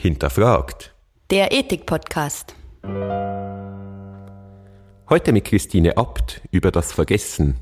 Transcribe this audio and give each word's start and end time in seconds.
Hinterfragt. 0.00 0.94
Der 1.28 1.50
Ethik-Podcast. 1.50 2.54
Heute 5.10 5.32
mit 5.32 5.44
Christine 5.44 5.96
Abt 5.96 6.40
über 6.52 6.70
das 6.70 6.92
Vergessen. 6.92 7.56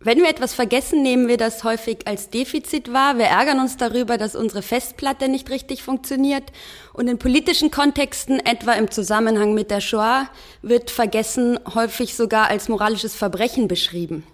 Wenn 0.00 0.18
wir 0.18 0.28
etwas 0.28 0.54
vergessen, 0.54 1.02
nehmen 1.02 1.28
wir 1.28 1.36
das 1.36 1.62
häufig 1.62 1.98
als 2.08 2.30
Defizit 2.30 2.92
wahr. 2.92 3.16
Wir 3.16 3.26
ärgern 3.26 3.60
uns 3.60 3.76
darüber, 3.76 4.18
dass 4.18 4.34
unsere 4.34 4.60
Festplatte 4.60 5.28
nicht 5.28 5.50
richtig 5.50 5.84
funktioniert. 5.84 6.50
Und 6.94 7.06
in 7.06 7.20
politischen 7.20 7.70
Kontexten, 7.70 8.44
etwa 8.44 8.72
im 8.72 8.90
Zusammenhang 8.90 9.54
mit 9.54 9.70
der 9.70 9.80
Shoah, 9.80 10.28
wird 10.62 10.90
Vergessen 10.90 11.60
häufig 11.76 12.16
sogar 12.16 12.48
als 12.48 12.68
moralisches 12.68 13.14
Verbrechen 13.14 13.68
beschrieben. 13.68 14.24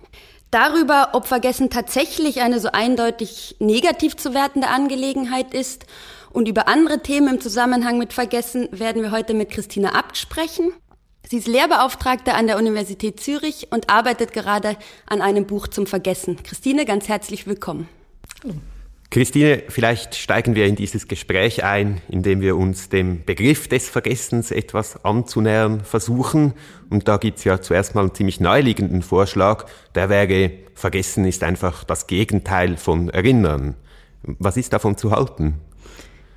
Darüber, 0.51 1.11
ob 1.13 1.27
Vergessen 1.27 1.69
tatsächlich 1.69 2.41
eine 2.41 2.59
so 2.59 2.71
eindeutig 2.73 3.57
negativ 3.59 4.17
zu 4.17 4.33
wertende 4.33 4.69
Angelegenheit 4.69 5.53
ist 5.53 5.85
und 6.35 6.49
über 6.49 6.69
andere 6.69 7.01
Themen 7.01 7.35
im 7.35 7.41
Zusammenhang 7.41 7.97
mit 7.97 8.13
Vergessen 8.13 8.69
werden 8.73 9.03
wir 9.03 9.13
heute 9.13 9.35
mit 9.35 9.51
Christina 9.51 9.95
Abt 9.95 10.19
sprechen. 10.19 10.73
Sie 11.27 11.39
ist 11.39 11.47
Lehrbeauftragte 11.47 12.35
an 12.35 12.49
der 12.49 12.59
Universität 12.59 13.21
Zürich 13.21 13.69
und 13.71 13.89
arbeitet 13.89 14.33
gerade 14.33 14.77
an 15.07 15.23
einem 15.23 15.47
Buch 15.47 15.69
zum 15.69 15.87
Vergessen. 15.87 16.43
Christine, 16.43 16.85
ganz 16.85 17.09
herzlich 17.09 17.47
willkommen. 17.47 17.89
Christine, 19.11 19.63
vielleicht 19.69 20.17
steigen 20.17 20.57
wir 20.57 20.67
in 20.67 20.75
dieses 20.75 21.07
Gespräch 21.07 21.63
ein, 21.63 22.03
indem 22.09 22.41
wir 22.41 22.57
uns 22.57 22.89
dem 22.89 23.25
Begriff 23.25 23.69
des 23.69 23.89
Vergessens 23.89 24.51
etwas 24.51 25.05
anzunähern 25.05 25.85
versuchen. 25.85 26.55
Und 26.91 27.07
da 27.07 27.17
gibt's 27.17 27.45
ja 27.45 27.61
zuerst 27.61 27.95
mal 27.95 28.03
einen 28.03 28.15
ziemlich 28.15 28.41
naheliegenden 28.41 29.03
Vorschlag, 29.03 29.67
der 29.95 30.09
wäre, 30.09 30.51
Vergessen 30.75 31.25
ist 31.27 31.45
einfach 31.45 31.85
das 31.85 32.09
Gegenteil 32.09 32.77
von 32.77 33.09
Erinnern. 33.09 33.77
Was 34.25 34.57
ist 34.57 34.73
davon 34.73 34.97
zu 34.97 35.13
halten? 35.13 35.61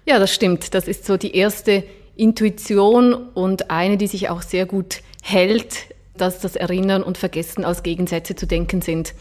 Ja, 0.08 0.20
das 0.20 0.34
stimmt. 0.34 0.74
Das 0.74 0.88
ist 0.88 1.06
so 1.06 1.18
die 1.18 1.36
erste 1.36 1.84
Intuition 2.16 3.14
und 3.14 3.70
eine, 3.70 3.98
die 3.98 4.08
sich 4.08 4.30
auch 4.30 4.42
sehr 4.42 4.66
gut 4.66 5.02
hält, 5.22 5.94
dass 6.16 6.40
das 6.40 6.56
Erinnern 6.56 7.04
und 7.04 7.18
Vergessen 7.18 7.66
als 7.66 7.84
Gegensätze 7.84 8.34
zu 8.34 8.48
denken 8.48 8.82
sind. 8.82 9.14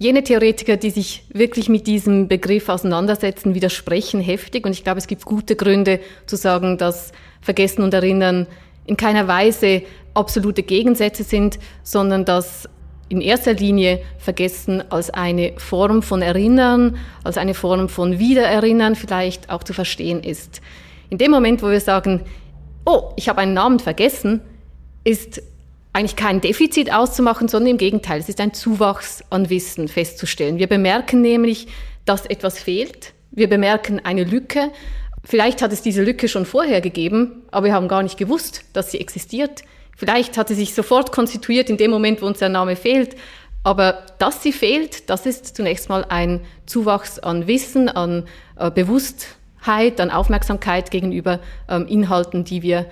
Jene 0.00 0.24
Theoretiker, 0.24 0.76
die 0.76 0.90
sich 0.90 1.22
wirklich 1.32 1.68
mit 1.68 1.86
diesem 1.86 2.26
Begriff 2.26 2.68
auseinandersetzen, 2.68 3.54
widersprechen 3.54 4.20
heftig. 4.20 4.66
Und 4.66 4.72
ich 4.72 4.82
glaube, 4.82 4.98
es 4.98 5.06
gibt 5.06 5.24
gute 5.24 5.54
Gründe 5.54 6.00
zu 6.26 6.34
sagen, 6.34 6.76
dass 6.76 7.12
Vergessen 7.40 7.82
und 7.82 7.94
Erinnern 7.94 8.48
in 8.86 8.96
keiner 8.96 9.28
Weise 9.28 9.82
absolute 10.12 10.64
Gegensätze 10.64 11.22
sind, 11.22 11.60
sondern 11.84 12.24
dass 12.24 12.68
in 13.08 13.20
erster 13.20 13.54
Linie 13.54 14.00
vergessen 14.18 14.82
als 14.90 15.10
eine 15.10 15.52
Form 15.58 16.02
von 16.02 16.22
Erinnern, 16.22 16.96
als 17.22 17.36
eine 17.36 17.54
Form 17.54 17.88
von 17.88 18.18
Wiedererinnern 18.18 18.94
vielleicht 18.96 19.50
auch 19.50 19.62
zu 19.62 19.72
verstehen 19.72 20.22
ist. 20.22 20.60
In 21.10 21.18
dem 21.18 21.30
Moment, 21.30 21.62
wo 21.62 21.70
wir 21.70 21.80
sagen, 21.80 22.22
oh, 22.84 23.12
ich 23.16 23.28
habe 23.28 23.40
einen 23.40 23.54
Namen 23.54 23.78
vergessen, 23.78 24.40
ist 25.04 25.42
eigentlich 25.92 26.16
kein 26.16 26.40
Defizit 26.40 26.92
auszumachen, 26.92 27.48
sondern 27.48 27.70
im 27.72 27.78
Gegenteil, 27.78 28.20
es 28.20 28.28
ist 28.28 28.40
ein 28.40 28.52
Zuwachs 28.52 29.22
an 29.30 29.48
Wissen 29.48 29.86
festzustellen. 29.86 30.58
Wir 30.58 30.66
bemerken 30.66 31.20
nämlich, 31.20 31.68
dass 32.04 32.26
etwas 32.26 32.58
fehlt. 32.58 33.12
Wir 33.30 33.48
bemerken 33.48 34.00
eine 34.04 34.24
Lücke. 34.24 34.70
Vielleicht 35.22 35.62
hat 35.62 35.72
es 35.72 35.82
diese 35.82 36.02
Lücke 36.02 36.28
schon 36.28 36.46
vorher 36.46 36.80
gegeben, 36.80 37.42
aber 37.50 37.66
wir 37.66 37.74
haben 37.74 37.88
gar 37.88 38.02
nicht 38.02 38.18
gewusst, 38.18 38.64
dass 38.72 38.90
sie 38.90 39.00
existiert. 39.00 39.62
Vielleicht 39.96 40.36
hat 40.36 40.48
sie 40.48 40.54
sich 40.54 40.74
sofort 40.74 41.12
konstituiert 41.12 41.70
in 41.70 41.76
dem 41.76 41.90
Moment, 41.90 42.22
wo 42.22 42.26
uns 42.26 42.38
der 42.38 42.48
Name 42.48 42.76
fehlt. 42.76 43.16
Aber 43.62 44.04
dass 44.18 44.42
sie 44.42 44.52
fehlt, 44.52 45.08
das 45.08 45.24
ist 45.24 45.56
zunächst 45.56 45.88
mal 45.88 46.04
ein 46.08 46.40
Zuwachs 46.66 47.18
an 47.18 47.46
Wissen, 47.46 47.88
an 47.88 48.24
äh, 48.58 48.70
Bewusstheit, 48.70 50.00
an 50.00 50.10
Aufmerksamkeit 50.10 50.90
gegenüber 50.90 51.40
ähm, 51.68 51.86
Inhalten, 51.86 52.44
die 52.44 52.62
wir 52.62 52.86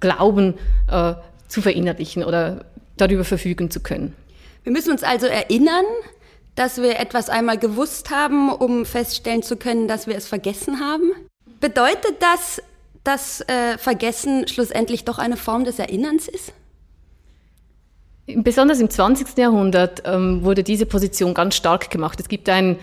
glauben 0.00 0.54
äh, 0.90 1.14
zu 1.48 1.62
verinnerlichen 1.62 2.22
oder 2.24 2.66
darüber 2.96 3.24
verfügen 3.24 3.70
zu 3.70 3.80
können. 3.80 4.14
Wir 4.64 4.72
müssen 4.72 4.92
uns 4.92 5.02
also 5.02 5.26
erinnern, 5.26 5.84
dass 6.54 6.80
wir 6.80 7.00
etwas 7.00 7.30
einmal 7.30 7.58
gewusst 7.58 8.10
haben, 8.10 8.52
um 8.52 8.84
feststellen 8.84 9.42
zu 9.42 9.56
können, 9.56 9.88
dass 9.88 10.06
wir 10.06 10.16
es 10.16 10.28
vergessen 10.28 10.80
haben. 10.80 11.12
Bedeutet 11.60 12.16
das, 12.20 12.60
dass 13.04 13.40
äh, 13.42 13.78
Vergessen 13.78 14.46
schlussendlich 14.48 15.04
doch 15.04 15.18
eine 15.18 15.36
Form 15.36 15.64
des 15.64 15.78
Erinnerns 15.78 16.28
ist? 16.28 16.52
Besonders 18.26 18.80
im 18.80 18.88
20. 18.88 19.36
Jahrhundert 19.36 20.02
ähm, 20.06 20.44
wurde 20.44 20.62
diese 20.62 20.86
Position 20.86 21.34
ganz 21.34 21.56
stark 21.56 21.90
gemacht. 21.90 22.20
Es 22.20 22.28
gibt 22.28 22.48
einen 22.48 22.78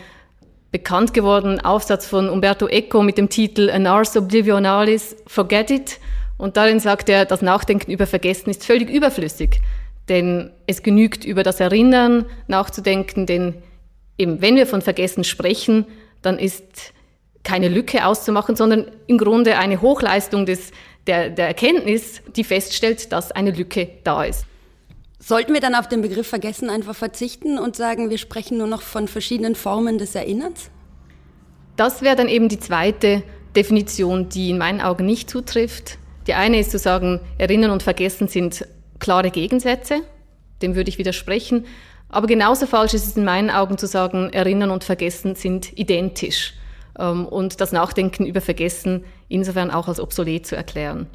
bekannt 0.72 1.13
gewordenen 1.13 1.62
Aufsatz 1.62 2.06
von 2.06 2.30
Umberto 2.30 2.68
Eco 2.68 3.02
mit 3.02 3.18
dem 3.18 3.30
Titel 3.30 3.69
An 3.69 3.88
Ars 3.88 4.16
Oblivionalis, 4.18 5.16
Forget 5.28 5.72
It. 5.72 6.00
Und 6.38 6.57
darin 6.57 6.80
sagt 6.80 7.09
er, 7.09 7.25
das 7.25 7.41
Nachdenken 7.41 7.91
über 7.91 8.06
Vergessen 8.06 8.50
ist 8.50 8.66
völlig 8.66 8.90
überflüssig. 8.90 9.62
Denn 10.09 10.51
es 10.68 10.84
genügt, 10.84 11.24
über 11.24 11.44
das 11.44 11.59
Erinnern 11.59 12.25
nachzudenken, 12.47 13.25
denn 13.25 13.56
eben 14.18 14.41
wenn 14.41 14.56
wir 14.56 14.68
von 14.68 14.81
Vergessen 14.81 15.24
sprechen, 15.24 15.86
dann 16.22 16.38
ist 16.38 16.94
keine 17.44 17.69
Lücke 17.69 18.05
auszumachen, 18.05 18.55
sondern 18.55 18.91
im 19.07 19.17
Grunde 19.17 19.57
eine 19.57 19.81
Hochleistung 19.81 20.45
des, 20.45 20.72
der, 21.07 21.29
der 21.29 21.47
Erkenntnis, 21.47 22.22
die 22.35 22.44
feststellt, 22.44 23.11
dass 23.11 23.31
eine 23.31 23.51
Lücke 23.51 23.89
da 24.03 24.23
ist. 24.23 24.45
Sollten 25.22 25.53
wir 25.53 25.61
dann 25.61 25.75
auf 25.75 25.88
den 25.88 26.01
Begriff 26.01 26.27
Vergessen 26.27 26.69
einfach 26.69 26.95
verzichten 26.95 27.59
und 27.59 27.75
sagen, 27.75 28.09
wir 28.09 28.17
sprechen 28.17 28.57
nur 28.57 28.67
noch 28.67 28.81
von 28.81 29.07
verschiedenen 29.07 29.55
Formen 29.55 29.97
des 29.97 30.16
Erinnerns? 30.16 30.69
Das 31.75 32.01
wäre 32.01 32.16
dann 32.16 32.29
eben 32.29 32.50
die 32.50 32.59
zweite 32.59 33.23
Definition, 33.56 34.29
die 34.29 34.50
in 34.50 34.57
meinen 34.57 34.81
Augen 34.81 35.06
nicht 35.06 35.29
zutrifft. 35.29 35.97
Die 36.27 36.33
eine 36.33 36.59
ist 36.59 36.71
zu 36.71 36.77
sagen, 36.77 37.19
Erinnern 37.38 37.71
und 37.71 37.83
Vergessen 37.83 38.27
sind 38.27 38.66
klare 39.00 39.31
Gegensätze, 39.31 40.01
dem 40.61 40.75
würde 40.75 40.89
ich 40.89 40.97
widersprechen. 40.97 41.66
Aber 42.09 42.27
genauso 42.27 42.66
falsch 42.66 42.94
ist 42.94 43.07
es 43.07 43.17
in 43.17 43.25
meinen 43.25 43.50
Augen 43.50 43.77
zu 43.77 43.88
sagen, 43.88 44.29
Erinnern 44.31 44.71
und 44.71 44.83
Vergessen 44.83 45.35
sind 45.35 45.77
identisch. 45.77 46.53
Ähm, 47.00 47.26
und 47.26 47.62
das 47.62 47.72
Nachdenken 47.72 48.26
über 48.26 48.42
Vergessen 48.42 49.06
insofern 49.30 49.72
auch 49.72 49.88
als 49.88 50.00
obsolet 50.00 50.46
zu 50.46 50.56
erklären. 50.56 51.08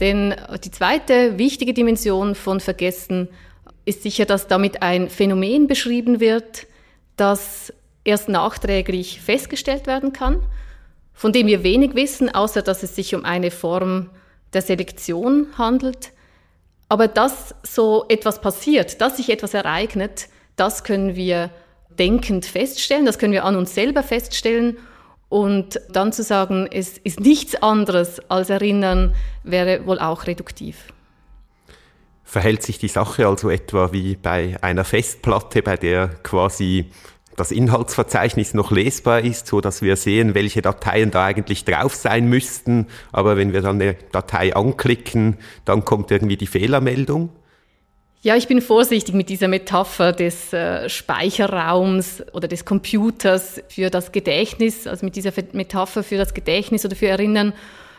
Denn 0.00 0.34
die 0.64 0.70
zweite 0.70 1.38
wichtige 1.38 1.74
Dimension 1.74 2.34
von 2.34 2.58
Vergessen 2.60 3.28
ist 3.84 4.02
sicher, 4.02 4.24
dass 4.24 4.48
damit 4.48 4.82
ein 4.82 5.08
Phänomen 5.08 5.68
beschrieben 5.68 6.18
wird, 6.18 6.66
das 7.16 7.72
erst 8.04 8.28
nachträglich 8.28 9.20
festgestellt 9.20 9.86
werden 9.86 10.12
kann, 10.12 10.42
von 11.12 11.32
dem 11.32 11.46
wir 11.46 11.62
wenig 11.62 11.94
wissen, 11.94 12.34
außer 12.34 12.62
dass 12.62 12.82
es 12.82 12.96
sich 12.96 13.14
um 13.14 13.24
eine 13.24 13.50
Form 13.50 14.10
der 14.54 14.62
Selektion 14.62 15.46
handelt. 15.56 16.10
Aber 16.88 17.06
dass 17.06 17.54
so 17.62 18.06
etwas 18.08 18.40
passiert, 18.40 19.00
dass 19.00 19.18
sich 19.18 19.30
etwas 19.30 19.54
ereignet, 19.54 20.28
das 20.56 20.84
können 20.84 21.14
wir 21.14 21.50
denkend 21.98 22.44
feststellen, 22.44 23.06
das 23.06 23.18
können 23.18 23.32
wir 23.32 23.44
an 23.44 23.56
uns 23.56 23.74
selber 23.74 24.02
feststellen 24.02 24.78
und 25.32 25.80
dann 25.88 26.12
zu 26.12 26.22
sagen, 26.22 26.68
es 26.70 26.98
ist 26.98 27.18
nichts 27.18 27.54
anderes 27.54 28.20
als 28.28 28.50
Erinnern, 28.50 29.14
wäre 29.44 29.86
wohl 29.86 29.98
auch 29.98 30.26
reduktiv. 30.26 30.92
Verhält 32.22 32.62
sich 32.62 32.78
die 32.78 32.88
Sache 32.88 33.26
also 33.26 33.48
etwa 33.48 33.92
wie 33.92 34.16
bei 34.16 34.58
einer 34.60 34.84
Festplatte, 34.84 35.62
bei 35.62 35.78
der 35.78 36.08
quasi 36.22 36.90
das 37.34 37.50
Inhaltsverzeichnis 37.50 38.52
noch 38.52 38.72
lesbar 38.72 39.22
ist, 39.22 39.46
so 39.46 39.62
dass 39.62 39.80
wir 39.80 39.96
sehen, 39.96 40.34
welche 40.34 40.60
Dateien 40.60 41.10
da 41.10 41.24
eigentlich 41.24 41.64
drauf 41.64 41.94
sein 41.94 42.28
müssten. 42.28 42.88
Aber 43.10 43.38
wenn 43.38 43.54
wir 43.54 43.62
dann 43.62 43.80
eine 43.80 43.94
Datei 44.12 44.54
anklicken, 44.54 45.38
dann 45.64 45.86
kommt 45.86 46.10
irgendwie 46.10 46.36
die 46.36 46.46
Fehlermeldung. 46.46 47.30
Ja, 48.24 48.36
ich 48.36 48.46
bin 48.46 48.62
vorsichtig 48.62 49.16
mit 49.16 49.28
dieser 49.30 49.48
Metapher 49.48 50.12
des 50.12 50.52
äh, 50.52 50.88
Speicherraums 50.88 52.22
oder 52.32 52.46
des 52.46 52.64
Computers 52.64 53.60
für 53.68 53.90
das 53.90 54.12
Gedächtnis, 54.12 54.86
also 54.86 55.04
mit 55.04 55.16
dieser 55.16 55.32
Metapher 55.50 56.04
für 56.04 56.18
das 56.18 56.32
Gedächtnis 56.32 56.84
oder 56.84 56.94
für 56.94 57.08
Erinnern 57.08 57.52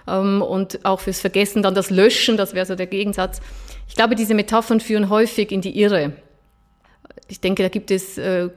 ähm, 0.08 0.42
und 0.42 0.86
auch 0.86 1.02
fürs 1.02 1.20
Vergessen, 1.20 1.62
dann 1.62 1.76
das 1.76 1.90
Löschen, 1.90 2.38
das 2.38 2.54
wäre 2.54 2.66
so 2.66 2.76
der 2.76 2.88
Gegensatz. 2.88 3.42
Ich 3.90 3.96
glaube, 3.96 4.16
diese 4.16 4.34
Metaphern 4.34 4.80
führen 4.80 5.10
häufig 5.10 5.52
in 5.52 5.60
die 5.60 5.78
Irre. 5.78 6.14
Ich 7.28 7.42
denke, 7.42 7.62
da 7.62 7.68
gibt 7.68 7.92
es 7.92 8.18
äh, 8.18 8.48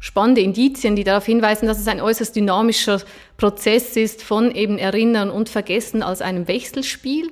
spannende 0.00 0.40
Indizien, 0.40 0.96
die 0.96 1.04
darauf 1.04 1.26
hinweisen, 1.26 1.66
dass 1.66 1.78
es 1.78 1.86
ein 1.86 2.00
äußerst 2.00 2.34
dynamischer 2.34 3.02
Prozess 3.36 3.94
ist 3.98 4.22
von 4.22 4.54
eben 4.54 4.78
Erinnern 4.78 5.28
und 5.28 5.50
Vergessen 5.50 6.02
als 6.02 6.22
einem 6.22 6.48
Wechselspiel 6.48 7.30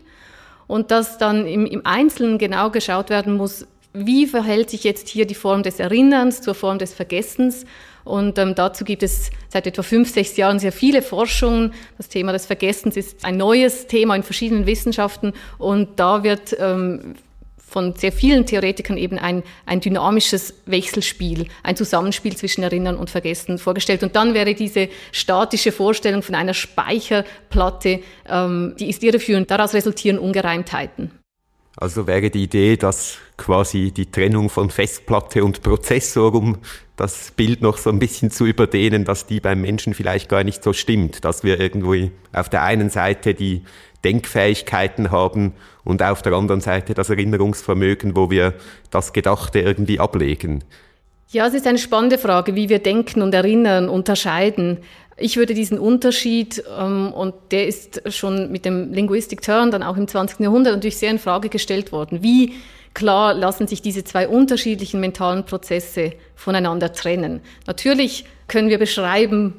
und 0.73 0.91
dass 0.91 1.19
dann 1.19 1.47
im, 1.47 1.67
im 1.67 1.85
Einzelnen 1.85 2.39
genau 2.39 2.71
geschaut 2.71 3.11
werden 3.11 3.37
muss, 3.37 3.67
wie 3.93 4.27
verhält 4.27 4.71
sich 4.71 4.85
jetzt 4.85 5.07
hier 5.07 5.27
die 5.27 5.35
Form 5.35 5.63
des 5.63 5.79
Erinnerns 5.79 6.41
zur 6.41 6.55
Form 6.55 6.79
des 6.79 6.95
Vergessens. 6.95 7.67
Und 8.05 8.39
ähm, 8.39 8.55
dazu 8.55 8.83
gibt 8.83 9.03
es 9.03 9.31
seit 9.51 9.67
etwa 9.67 9.83
fünf, 9.83 10.11
sechs 10.11 10.35
Jahren 10.39 10.59
sehr 10.59 10.73
viele 10.73 11.03
Forschungen. 11.03 11.75
Das 11.99 12.09
Thema 12.09 12.33
des 12.33 12.47
Vergessens 12.47 12.97
ist 12.97 13.23
ein 13.23 13.37
neues 13.37 13.87
Thema 13.87 14.17
in 14.17 14.23
verschiedenen 14.23 14.65
Wissenschaften 14.65 15.35
und 15.59 16.01
da 16.01 16.25
wird 16.25 16.57
ähm, 16.59 17.17
von 17.73 17.95
sehr 17.95 18.13
vielen 18.13 18.47
Theoretikern 18.47 18.97
eben 18.97 19.19
ein, 19.19 19.43
ein 19.67 19.81
dynamisches 19.81 20.55
Wechselspiel, 20.67 21.47
ein 21.63 21.75
Zusammenspiel 21.75 22.37
zwischen 22.37 22.63
Erinnern 22.63 22.97
und 22.97 23.11
Vergessen 23.11 23.59
vorgestellt. 23.59 24.03
Und 24.03 24.15
dann 24.15 24.35
wäre 24.35 24.55
diese 24.55 24.89
statische 25.11 25.73
Vorstellung 25.73 26.23
von 26.23 26.35
einer 26.35 26.55
Speicherplatte, 26.55 28.01
ähm, 28.29 28.75
die 28.79 28.91
ist 28.91 29.03
irreführend. 29.03 29.51
Daraus 29.51 29.75
resultieren 29.75 30.19
Ungereimtheiten. 30.19 31.11
Also 31.77 32.07
wäre 32.07 32.29
die 32.31 32.43
Idee, 32.45 32.77
dass 32.77 33.17
quasi 33.39 33.93
die 33.93 34.11
Trennung 34.11 34.51
von 34.51 34.69
Festplatte 34.69 35.43
und 35.43 35.63
Prozessor, 35.63 36.35
um 36.35 36.59
das 37.03 37.33
Bild 37.33 37.63
noch 37.63 37.79
so 37.79 37.91
ein 37.91 37.99
bisschen 37.99 38.31
zu 38.31 38.47
überdehnen, 38.47 39.05
dass 39.05 39.27
die 39.27 39.41
beim 39.41 39.61
Menschen 39.61 39.93
vielleicht 39.93 40.29
gar 40.29 40.45
nicht 40.45 40.63
so 40.63 40.73
stimmt, 40.73 41.25
dass 41.25 41.43
wir 41.43 41.59
irgendwo 41.59 41.97
auf 42.33 42.49
der 42.49 42.63
einen 42.63 42.91
Seite 42.91 43.35
die 43.35 43.63
Denkfähigkeiten 44.05 45.11
haben 45.11 45.53
und 45.83 46.01
auf 46.01 46.23
der 46.23 46.33
anderen 46.35 46.61
Seite 46.61 46.95
das 46.95 47.11
Erinnerungsvermögen, 47.11 48.15
wo 48.15 48.31
wir 48.31 48.55
das 48.91 49.13
Gedachte 49.13 49.59
irgendwie 49.59 49.99
ablegen. 49.99 50.63
Ja, 51.31 51.49
es 51.49 51.55
ist 51.55 51.67
eine 51.67 51.79
spannende 51.79 52.19
Frage, 52.19 52.55
wie 52.55 52.69
wir 52.69 52.79
denken 52.79 53.21
und 53.21 53.35
erinnern, 53.35 53.89
unterscheiden. 53.89 54.79
Ich 55.17 55.37
würde 55.37 55.55
diesen 55.55 55.81
Unterschied, 55.81 56.63
ähm, 56.79 57.13
und 57.13 57.35
der 57.51 57.67
ist 57.67 58.01
schon 58.15 58.53
mit 58.53 58.65
dem 58.65 58.93
Linguistic 58.93 59.43
Turn 59.43 59.73
dann 59.73 59.83
auch 59.83 59.97
im 59.97 60.07
20. 60.07 60.39
Jahrhundert 60.39 60.75
natürlich 60.75 60.99
sehr 60.99 61.11
in 61.11 61.19
Frage 61.19 61.49
gestellt 61.49 61.91
worden. 61.91 62.23
Wie 62.23 62.53
klar 62.95 63.35
lassen 63.35 63.67
sich 63.67 63.83
diese 63.83 64.05
zwei 64.05 64.29
unterschiedlichen 64.29 65.01
mentalen 65.01 65.45
Prozesse 65.45 66.13
voneinander 66.35 66.93
trennen? 66.93 67.41
Natürlich 67.67 68.25
können 68.49 68.69
wir 68.69 68.79
beschreiben, 68.79 69.55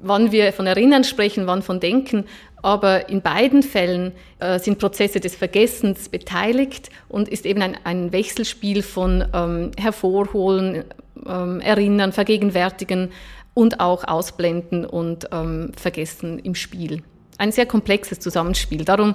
wann 0.00 0.30
wir 0.30 0.52
von 0.52 0.66
Erinnern 0.66 1.04
sprechen, 1.04 1.46
wann 1.46 1.62
von 1.62 1.80
Denken, 1.80 2.26
aber 2.62 3.08
in 3.08 3.22
beiden 3.22 3.62
Fällen 3.62 4.12
äh, 4.38 4.58
sind 4.58 4.78
Prozesse 4.78 5.20
des 5.20 5.36
Vergessens 5.36 6.08
beteiligt 6.08 6.90
und 7.08 7.28
ist 7.28 7.46
eben 7.46 7.62
ein, 7.62 7.76
ein 7.84 8.12
Wechselspiel 8.12 8.82
von 8.82 9.24
ähm, 9.32 9.70
Hervorholen, 9.78 10.84
ähm, 11.26 11.60
Erinnern, 11.60 12.12
Vergegenwärtigen 12.12 13.10
und 13.54 13.80
auch 13.80 14.04
Ausblenden 14.04 14.84
und 14.84 15.28
ähm, 15.32 15.72
Vergessen 15.76 16.38
im 16.40 16.54
Spiel. 16.54 17.02
Ein 17.38 17.52
sehr 17.52 17.66
komplexes 17.66 18.18
Zusammenspiel. 18.20 18.84
Darum, 18.84 19.14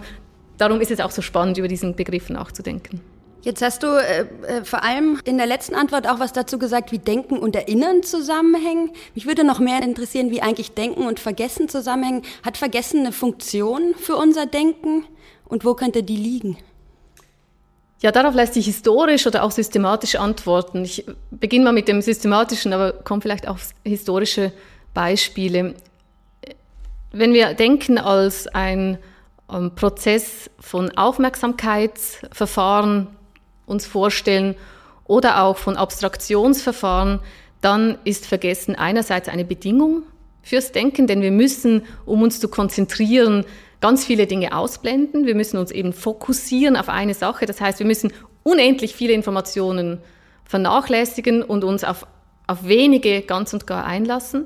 darum 0.58 0.80
ist 0.80 0.92
es 0.92 1.00
auch 1.00 1.12
so 1.12 1.22
spannend, 1.22 1.58
über 1.58 1.68
diesen 1.68 1.96
Begriff 1.96 2.30
nachzudenken. 2.30 3.02
Jetzt 3.44 3.62
hast 3.64 3.82
du 3.82 3.88
äh, 3.88 4.28
äh, 4.46 4.64
vor 4.64 4.84
allem 4.84 5.20
in 5.26 5.38
der 5.38 5.48
letzten 5.48 5.74
Antwort 5.74 6.08
auch 6.08 6.20
was 6.20 6.32
dazu 6.32 6.60
gesagt, 6.60 6.92
wie 6.92 7.00
Denken 7.00 7.40
und 7.40 7.56
Erinnern 7.56 8.04
zusammenhängen. 8.04 8.92
Mich 9.16 9.26
würde 9.26 9.44
noch 9.44 9.58
mehr 9.60 9.82
interessieren, 9.82 10.30
wie 10.30 10.44
eigentlich 10.44 10.74
Denken 10.74 11.08
und 11.08 11.20
Vergessen 11.20 11.68
zusammenhängen. 11.68 12.22
Hat 12.44 12.58
Vergessen 12.58 13.00
eine 13.00 13.12
Funktion 13.12 13.96
für 13.98 14.16
unser 14.16 14.46
Denken 14.46 15.06
und 15.46 15.66
wo 15.66 15.74
könnte 15.74 16.04
die 16.04 16.18
liegen? 16.18 16.58
Ja, 18.02 18.12
darauf 18.12 18.36
lässt 18.36 18.54
sich 18.54 18.66
historisch 18.66 19.26
oder 19.26 19.44
auch 19.44 19.52
systematisch 19.52 20.16
antworten. 20.16 20.86
Ich 20.86 21.06
beginne 21.32 21.66
mal 21.66 21.74
mit 21.74 21.88
dem 21.88 22.02
systematischen, 22.02 22.74
aber 22.74 22.94
komme 22.94 23.22
vielleicht 23.22 23.48
auf 23.48 23.72
historische 23.84 24.52
Beispiele. 24.94 25.74
Wenn 27.12 27.34
wir 27.34 27.56
denken 27.56 27.98
als 27.98 28.46
ein 28.48 29.00
ähm, 29.52 29.74
Prozess 29.76 30.50
von 30.60 30.96
Aufmerksamkeitsverfahren, 30.98 33.08
uns 33.66 33.86
vorstellen 33.86 34.56
oder 35.06 35.44
auch 35.44 35.58
von 35.58 35.78
Abstraktionsverfahren, 35.78 37.20
dann 37.62 37.98
ist 38.04 38.26
Vergessen 38.26 38.76
einerseits 38.76 39.30
eine 39.30 39.46
Bedingung 39.46 40.04
fürs 40.42 40.72
Denken, 40.72 41.08
denn 41.08 41.22
wir 41.22 41.32
müssen, 41.32 41.84
um 42.06 42.22
uns 42.24 42.40
zu 42.40 42.48
konzentrieren, 42.48 43.46
ganz 43.82 44.06
viele 44.06 44.28
Dinge 44.28 44.56
ausblenden. 44.56 45.26
Wir 45.26 45.36
müssen 45.36 45.58
uns 45.58 45.72
eben 45.72 45.94
fokussieren 45.94 46.76
auf 46.76 46.90
eine 46.90 47.14
Sache. 47.14 47.46
Das 47.46 47.62
heißt, 47.62 47.80
wir 47.80 47.86
müssen 47.86 48.14
unendlich 48.44 48.96
viele 48.96 49.14
Informationen 49.14 50.00
vernachlässigen 50.46 51.44
und 51.44 51.64
uns 51.64 51.84
auf, 51.84 52.08
auf 52.48 52.68
wenige 52.68 53.22
ganz 53.22 53.54
und 53.54 53.68
gar 53.68 53.86
einlassen. 53.86 54.46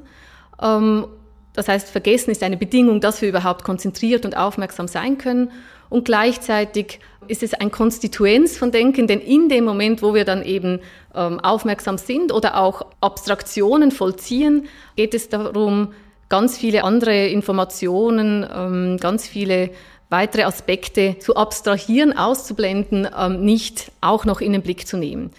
Ähm, 0.61 1.07
das 1.53 1.67
heißt, 1.67 1.89
Vergessen 1.89 2.31
ist 2.31 2.43
eine 2.43 2.57
Bedingung, 2.57 2.99
dass 2.99 3.21
wir 3.21 3.29
überhaupt 3.29 3.63
konzentriert 3.63 4.25
und 4.25 4.35
aufmerksam 4.35 4.87
sein 4.87 5.17
können. 5.17 5.51
Und 5.89 6.05
gleichzeitig 6.05 6.99
ist 7.27 7.43
es 7.43 7.53
ein 7.53 7.71
Konstituenz 7.71 8.57
von 8.57 8.71
Denken, 8.71 9.07
denn 9.07 9.19
in 9.19 9.49
dem 9.49 9.65
Moment, 9.65 10.01
wo 10.01 10.13
wir 10.13 10.25
dann 10.25 10.43
eben 10.43 10.79
ähm, 11.13 11.39
aufmerksam 11.39 11.97
sind 11.97 12.31
oder 12.31 12.57
auch 12.57 12.85
Abstraktionen 13.01 13.91
vollziehen, 13.91 14.67
geht 14.95 15.13
es 15.13 15.29
darum, 15.29 15.93
ganz 16.29 16.57
viele 16.57 16.83
andere 16.83 17.27
Informationen, 17.27 18.45
ähm, 18.53 18.97
ganz 18.99 19.27
viele 19.27 19.71
weitere 20.09 20.43
Aspekte 20.43 21.17
zu 21.19 21.35
abstrahieren, 21.35 22.15
auszublenden, 22.15 23.07
ähm, 23.17 23.43
nicht 23.43 23.91
auch 24.01 24.25
noch 24.25 24.41
in 24.41 24.53
den 24.53 24.61
Blick 24.61 24.87
zu 24.87 24.97
nehmen. 24.97 25.31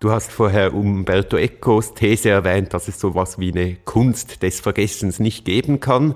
Du 0.00 0.12
hast 0.12 0.30
vorher 0.30 0.74
Umberto 0.74 1.36
Ecos 1.36 1.94
These 1.94 2.30
erwähnt, 2.30 2.72
dass 2.72 2.86
es 2.86 3.00
so 3.00 3.08
etwas 3.08 3.40
wie 3.40 3.50
eine 3.50 3.76
Kunst 3.84 4.44
des 4.44 4.60
Vergessens 4.60 5.18
nicht 5.18 5.44
geben 5.44 5.80
kann. 5.80 6.14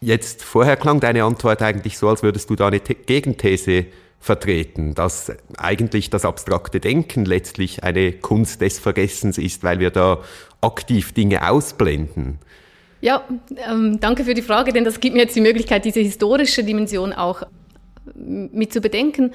Jetzt 0.00 0.42
vorher 0.42 0.76
klang 0.76 1.00
deine 1.00 1.24
Antwort 1.24 1.60
eigentlich 1.60 1.98
so, 1.98 2.08
als 2.08 2.22
würdest 2.22 2.48
du 2.48 2.56
da 2.56 2.68
eine 2.68 2.80
Gegenthese 2.80 3.86
vertreten, 4.18 4.94
dass 4.94 5.32
eigentlich 5.56 6.10
das 6.10 6.24
abstrakte 6.24 6.80
Denken 6.80 7.24
letztlich 7.24 7.84
eine 7.84 8.12
Kunst 8.12 8.60
des 8.60 8.78
Vergessens 8.78 9.38
ist, 9.38 9.62
weil 9.62 9.78
wir 9.78 9.90
da 9.90 10.20
aktiv 10.60 11.12
Dinge 11.12 11.48
ausblenden. 11.48 12.38
Ja, 13.02 13.24
ähm, 13.70 13.98
danke 14.00 14.24
für 14.24 14.34
die 14.34 14.42
Frage, 14.42 14.72
denn 14.72 14.84
das 14.84 15.00
gibt 15.00 15.14
mir 15.14 15.22
jetzt 15.22 15.36
die 15.36 15.40
Möglichkeit, 15.40 15.84
diese 15.84 16.00
historische 16.00 16.64
Dimension 16.64 17.12
auch 17.14 17.42
mit 18.14 18.72
zu 18.72 18.80
bedenken 18.80 19.32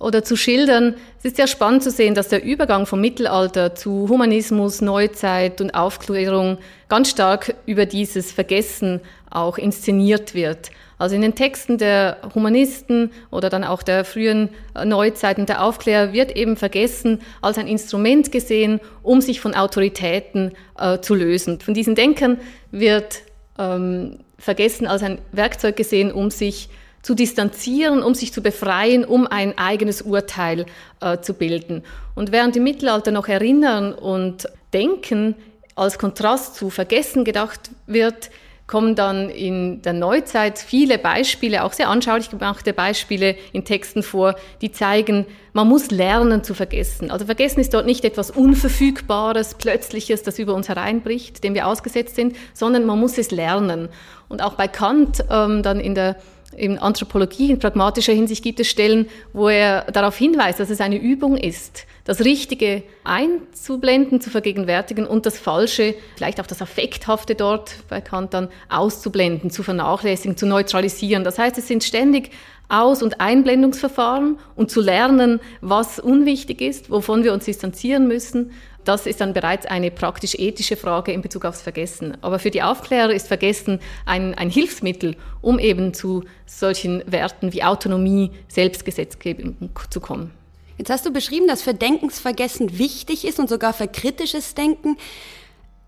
oder 0.00 0.24
zu 0.24 0.34
schildern. 0.34 0.94
Es 1.18 1.26
ist 1.26 1.36
sehr 1.36 1.46
spannend 1.46 1.84
zu 1.84 1.90
sehen, 1.90 2.14
dass 2.14 2.28
der 2.28 2.42
Übergang 2.42 2.86
vom 2.86 3.00
Mittelalter 3.00 3.74
zu 3.74 4.08
Humanismus, 4.08 4.80
Neuzeit 4.80 5.60
und 5.60 5.74
Aufklärung 5.74 6.58
ganz 6.88 7.10
stark 7.10 7.54
über 7.66 7.86
dieses 7.86 8.32
Vergessen 8.32 9.00
auch 9.30 9.58
inszeniert 9.58 10.34
wird. 10.34 10.70
Also 10.98 11.14
in 11.14 11.22
den 11.22 11.34
Texten 11.34 11.78
der 11.78 12.18
Humanisten 12.34 13.10
oder 13.30 13.48
dann 13.48 13.64
auch 13.64 13.82
der 13.82 14.04
frühen 14.04 14.50
Neuzeit 14.84 15.38
und 15.38 15.48
der 15.48 15.62
Aufklärer 15.62 16.12
wird 16.12 16.36
eben 16.36 16.56
Vergessen 16.56 17.20
als 17.40 17.56
ein 17.56 17.66
Instrument 17.66 18.32
gesehen, 18.32 18.80
um 19.02 19.20
sich 19.22 19.40
von 19.40 19.54
Autoritäten 19.54 20.52
äh, 20.78 20.98
zu 20.98 21.14
lösen. 21.14 21.60
Von 21.60 21.72
diesen 21.72 21.94
Denkern 21.94 22.38
wird 22.70 23.22
ähm, 23.58 24.18
Vergessen 24.36 24.86
als 24.86 25.02
ein 25.02 25.18
Werkzeug 25.32 25.76
gesehen, 25.76 26.12
um 26.12 26.30
sich 26.30 26.68
zu 27.02 27.14
distanzieren, 27.14 28.02
um 28.02 28.14
sich 28.14 28.32
zu 28.32 28.42
befreien, 28.42 29.04
um 29.04 29.26
ein 29.26 29.56
eigenes 29.56 30.02
Urteil 30.02 30.66
äh, 31.00 31.18
zu 31.18 31.34
bilden. 31.34 31.82
Und 32.14 32.32
während 32.32 32.56
im 32.56 32.64
Mittelalter 32.64 33.10
noch 33.10 33.28
Erinnern 33.28 33.92
und 33.92 34.48
Denken 34.72 35.34
als 35.74 35.98
Kontrast 35.98 36.56
zu 36.56 36.70
Vergessen 36.70 37.24
gedacht 37.24 37.70
wird, 37.86 38.30
kommen 38.70 38.94
dann 38.94 39.30
in 39.30 39.82
der 39.82 39.94
Neuzeit 39.94 40.56
viele 40.60 40.96
Beispiele, 40.96 41.64
auch 41.64 41.72
sehr 41.72 41.88
anschaulich 41.88 42.30
gemachte 42.30 42.72
Beispiele 42.72 43.34
in 43.52 43.64
Texten 43.64 44.04
vor, 44.04 44.36
die 44.60 44.70
zeigen, 44.70 45.26
man 45.52 45.66
muss 45.66 45.90
lernen 45.90 46.44
zu 46.44 46.54
vergessen. 46.54 47.10
Also 47.10 47.26
Vergessen 47.26 47.58
ist 47.58 47.74
dort 47.74 47.84
nicht 47.84 48.04
etwas 48.04 48.30
Unverfügbares, 48.30 49.54
Plötzliches, 49.54 50.22
das 50.22 50.38
über 50.38 50.54
uns 50.54 50.68
hereinbricht, 50.68 51.42
dem 51.42 51.54
wir 51.54 51.66
ausgesetzt 51.66 52.14
sind, 52.14 52.36
sondern 52.54 52.86
man 52.86 53.00
muss 53.00 53.18
es 53.18 53.32
lernen. 53.32 53.88
Und 54.28 54.40
auch 54.40 54.54
bei 54.54 54.68
Kant 54.68 55.24
ähm, 55.28 55.64
dann 55.64 55.80
in 55.80 55.96
der 55.96 56.14
in 56.56 56.78
Anthropologie, 56.78 57.50
in 57.50 57.58
pragmatischer 57.58 58.12
Hinsicht 58.12 58.42
gibt 58.42 58.60
es 58.60 58.68
Stellen, 58.68 59.08
wo 59.32 59.48
er 59.48 59.82
darauf 59.92 60.16
hinweist, 60.16 60.60
dass 60.60 60.70
es 60.70 60.80
eine 60.80 60.96
Übung 60.96 61.36
ist, 61.36 61.86
das 62.04 62.24
Richtige 62.24 62.82
einzublenden, 63.04 64.20
zu 64.20 64.30
vergegenwärtigen 64.30 65.06
und 65.06 65.26
das 65.26 65.38
Falsche, 65.38 65.94
vielleicht 66.16 66.40
auch 66.40 66.46
das 66.46 66.60
Affekthafte 66.60 67.34
dort 67.34 67.76
bei 67.88 68.00
Kant 68.00 68.34
dann 68.34 68.48
auszublenden, 68.68 69.50
zu 69.50 69.62
vernachlässigen, 69.62 70.36
zu 70.36 70.46
neutralisieren. 70.46 71.24
Das 71.24 71.38
heißt, 71.38 71.56
es 71.58 71.68
sind 71.68 71.84
ständig 71.84 72.30
Aus- 72.68 73.02
und 73.02 73.20
Einblendungsverfahren 73.20 74.38
und 74.54 74.70
zu 74.70 74.80
lernen, 74.80 75.40
was 75.60 75.98
unwichtig 75.98 76.60
ist, 76.60 76.90
wovon 76.90 77.24
wir 77.24 77.32
uns 77.32 77.44
distanzieren 77.44 78.06
müssen 78.06 78.52
das 78.84 79.06
ist 79.06 79.20
dann 79.20 79.32
bereits 79.32 79.66
eine 79.66 79.90
praktisch-ethische 79.90 80.76
Frage 80.76 81.12
in 81.12 81.22
Bezug 81.22 81.44
aufs 81.44 81.62
Vergessen. 81.62 82.16
Aber 82.22 82.38
für 82.38 82.50
die 82.50 82.62
Aufklärer 82.62 83.12
ist 83.12 83.28
Vergessen 83.28 83.80
ein, 84.06 84.34
ein 84.34 84.50
Hilfsmittel, 84.50 85.16
um 85.42 85.58
eben 85.58 85.92
zu 85.94 86.24
solchen 86.46 87.02
Werten 87.06 87.52
wie 87.52 87.62
Autonomie, 87.62 88.30
Selbstgesetzgebung 88.48 89.70
zu 89.90 90.00
kommen. 90.00 90.32
Jetzt 90.78 90.90
hast 90.90 91.04
du 91.04 91.12
beschrieben, 91.12 91.46
dass 91.46 91.60
für 91.60 91.74
Denkensvergessen 91.74 92.78
wichtig 92.78 93.26
ist 93.26 93.38
und 93.38 93.50
sogar 93.50 93.74
für 93.74 93.86
kritisches 93.86 94.54
Denken. 94.54 94.96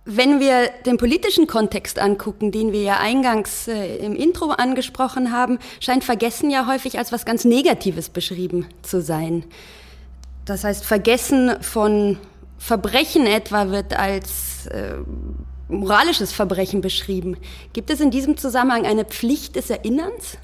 Wenn 0.04 0.38
wir 0.38 0.68
den 0.84 0.98
politischen 0.98 1.46
Kontext 1.46 1.98
angucken, 1.98 2.50
den 2.50 2.72
wir 2.72 2.82
ja 2.82 2.98
eingangs 2.98 3.68
äh, 3.68 3.96
im 3.98 4.16
Intro 4.16 4.50
angesprochen 4.50 5.32
haben, 5.32 5.60
scheint 5.80 6.04
Vergessen 6.04 6.50
ja 6.50 6.66
häufig 6.66 6.98
als 6.98 7.12
was 7.12 7.24
ganz 7.24 7.44
Negatives 7.44 8.10
beschrieben 8.10 8.66
zu 8.82 9.00
sein. 9.00 9.44
Das 10.44 10.64
heißt, 10.64 10.84
Vergessen 10.84 11.56
von 11.62 12.18
Verbrechen 12.62 13.26
etwa 13.26 13.70
wird 13.70 13.98
als 13.98 14.68
äh, 14.68 14.94
moralisches 15.66 16.32
Verbrechen 16.32 16.80
beschrieben. 16.80 17.36
Gibt 17.72 17.90
es 17.90 17.98
in 17.98 18.12
diesem 18.12 18.36
Zusammenhang 18.36 18.86
eine 18.86 19.04
Pflicht 19.04 19.56
des 19.56 19.68
Erinnerns? 19.68 20.38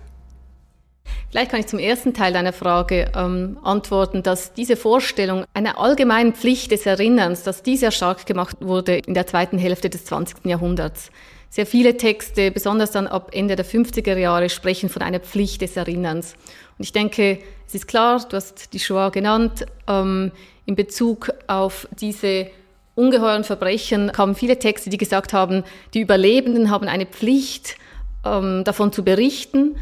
Vielleicht 1.30 1.52
kann 1.52 1.60
ich 1.60 1.68
zum 1.68 1.78
ersten 1.78 2.14
Teil 2.14 2.32
deiner 2.32 2.52
Frage 2.52 3.12
ähm, 3.14 3.58
antworten, 3.62 4.24
dass 4.24 4.52
diese 4.52 4.76
Vorstellung 4.76 5.44
einer 5.54 5.78
allgemeinen 5.78 6.34
Pflicht 6.34 6.72
des 6.72 6.86
Erinnerns, 6.86 7.44
dass 7.44 7.62
die 7.62 7.76
sehr 7.76 7.92
stark 7.92 8.26
gemacht 8.26 8.56
wurde 8.62 8.96
in 8.96 9.14
der 9.14 9.28
zweiten 9.28 9.56
Hälfte 9.56 9.88
des 9.88 10.04
20. 10.06 10.44
Jahrhunderts. 10.44 11.12
Sehr 11.50 11.66
viele 11.66 11.96
Texte, 11.98 12.50
besonders 12.50 12.90
dann 12.90 13.06
ab 13.06 13.30
Ende 13.32 13.54
der 13.54 13.64
50er 13.64 14.16
Jahre, 14.16 14.48
sprechen 14.48 14.88
von 14.88 15.02
einer 15.02 15.20
Pflicht 15.20 15.62
des 15.62 15.76
Erinnerns. 15.76 16.34
Und 16.78 16.84
ich 16.84 16.92
denke, 16.92 17.38
es 17.68 17.76
ist 17.76 17.86
klar, 17.86 18.20
du 18.28 18.36
hast 18.36 18.72
die 18.72 18.80
Shoah 18.80 19.12
genannt, 19.12 19.66
ähm, 19.86 20.32
in 20.68 20.76
Bezug 20.76 21.32
auf 21.46 21.88
diese 21.98 22.48
ungeheuren 22.94 23.42
Verbrechen 23.42 24.12
kamen 24.12 24.34
viele 24.34 24.58
Texte, 24.58 24.90
die 24.90 24.98
gesagt 24.98 25.32
haben, 25.32 25.64
die 25.94 26.00
Überlebenden 26.00 26.70
haben 26.70 26.88
eine 26.88 27.06
Pflicht, 27.06 27.76
ähm, 28.22 28.64
davon 28.64 28.92
zu 28.92 29.02
berichten. 29.02 29.76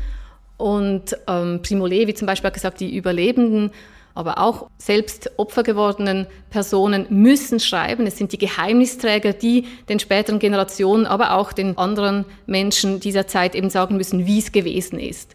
Und 0.56 1.16
ähm, 1.26 1.60
Primo 1.62 1.86
Levi 1.86 2.14
zum 2.14 2.26
Beispiel 2.26 2.46
hat 2.46 2.54
gesagt, 2.54 2.78
die 2.78 2.96
Überlebenden, 2.96 3.72
aber 4.14 4.38
auch 4.38 4.70
selbst 4.78 5.32
Opfer 5.38 5.64
gewordenen 5.64 6.28
Personen 6.50 7.06
müssen 7.10 7.58
schreiben. 7.58 8.06
Es 8.06 8.16
sind 8.16 8.30
die 8.30 8.38
Geheimnisträger, 8.38 9.32
die 9.32 9.66
den 9.88 9.98
späteren 9.98 10.38
Generationen, 10.38 11.04
aber 11.04 11.32
auch 11.32 11.52
den 11.52 11.76
anderen 11.78 12.26
Menschen 12.46 13.00
dieser 13.00 13.26
Zeit 13.26 13.56
eben 13.56 13.70
sagen 13.70 13.96
müssen, 13.96 14.24
wie 14.26 14.38
es 14.38 14.52
gewesen 14.52 15.00
ist. 15.00 15.34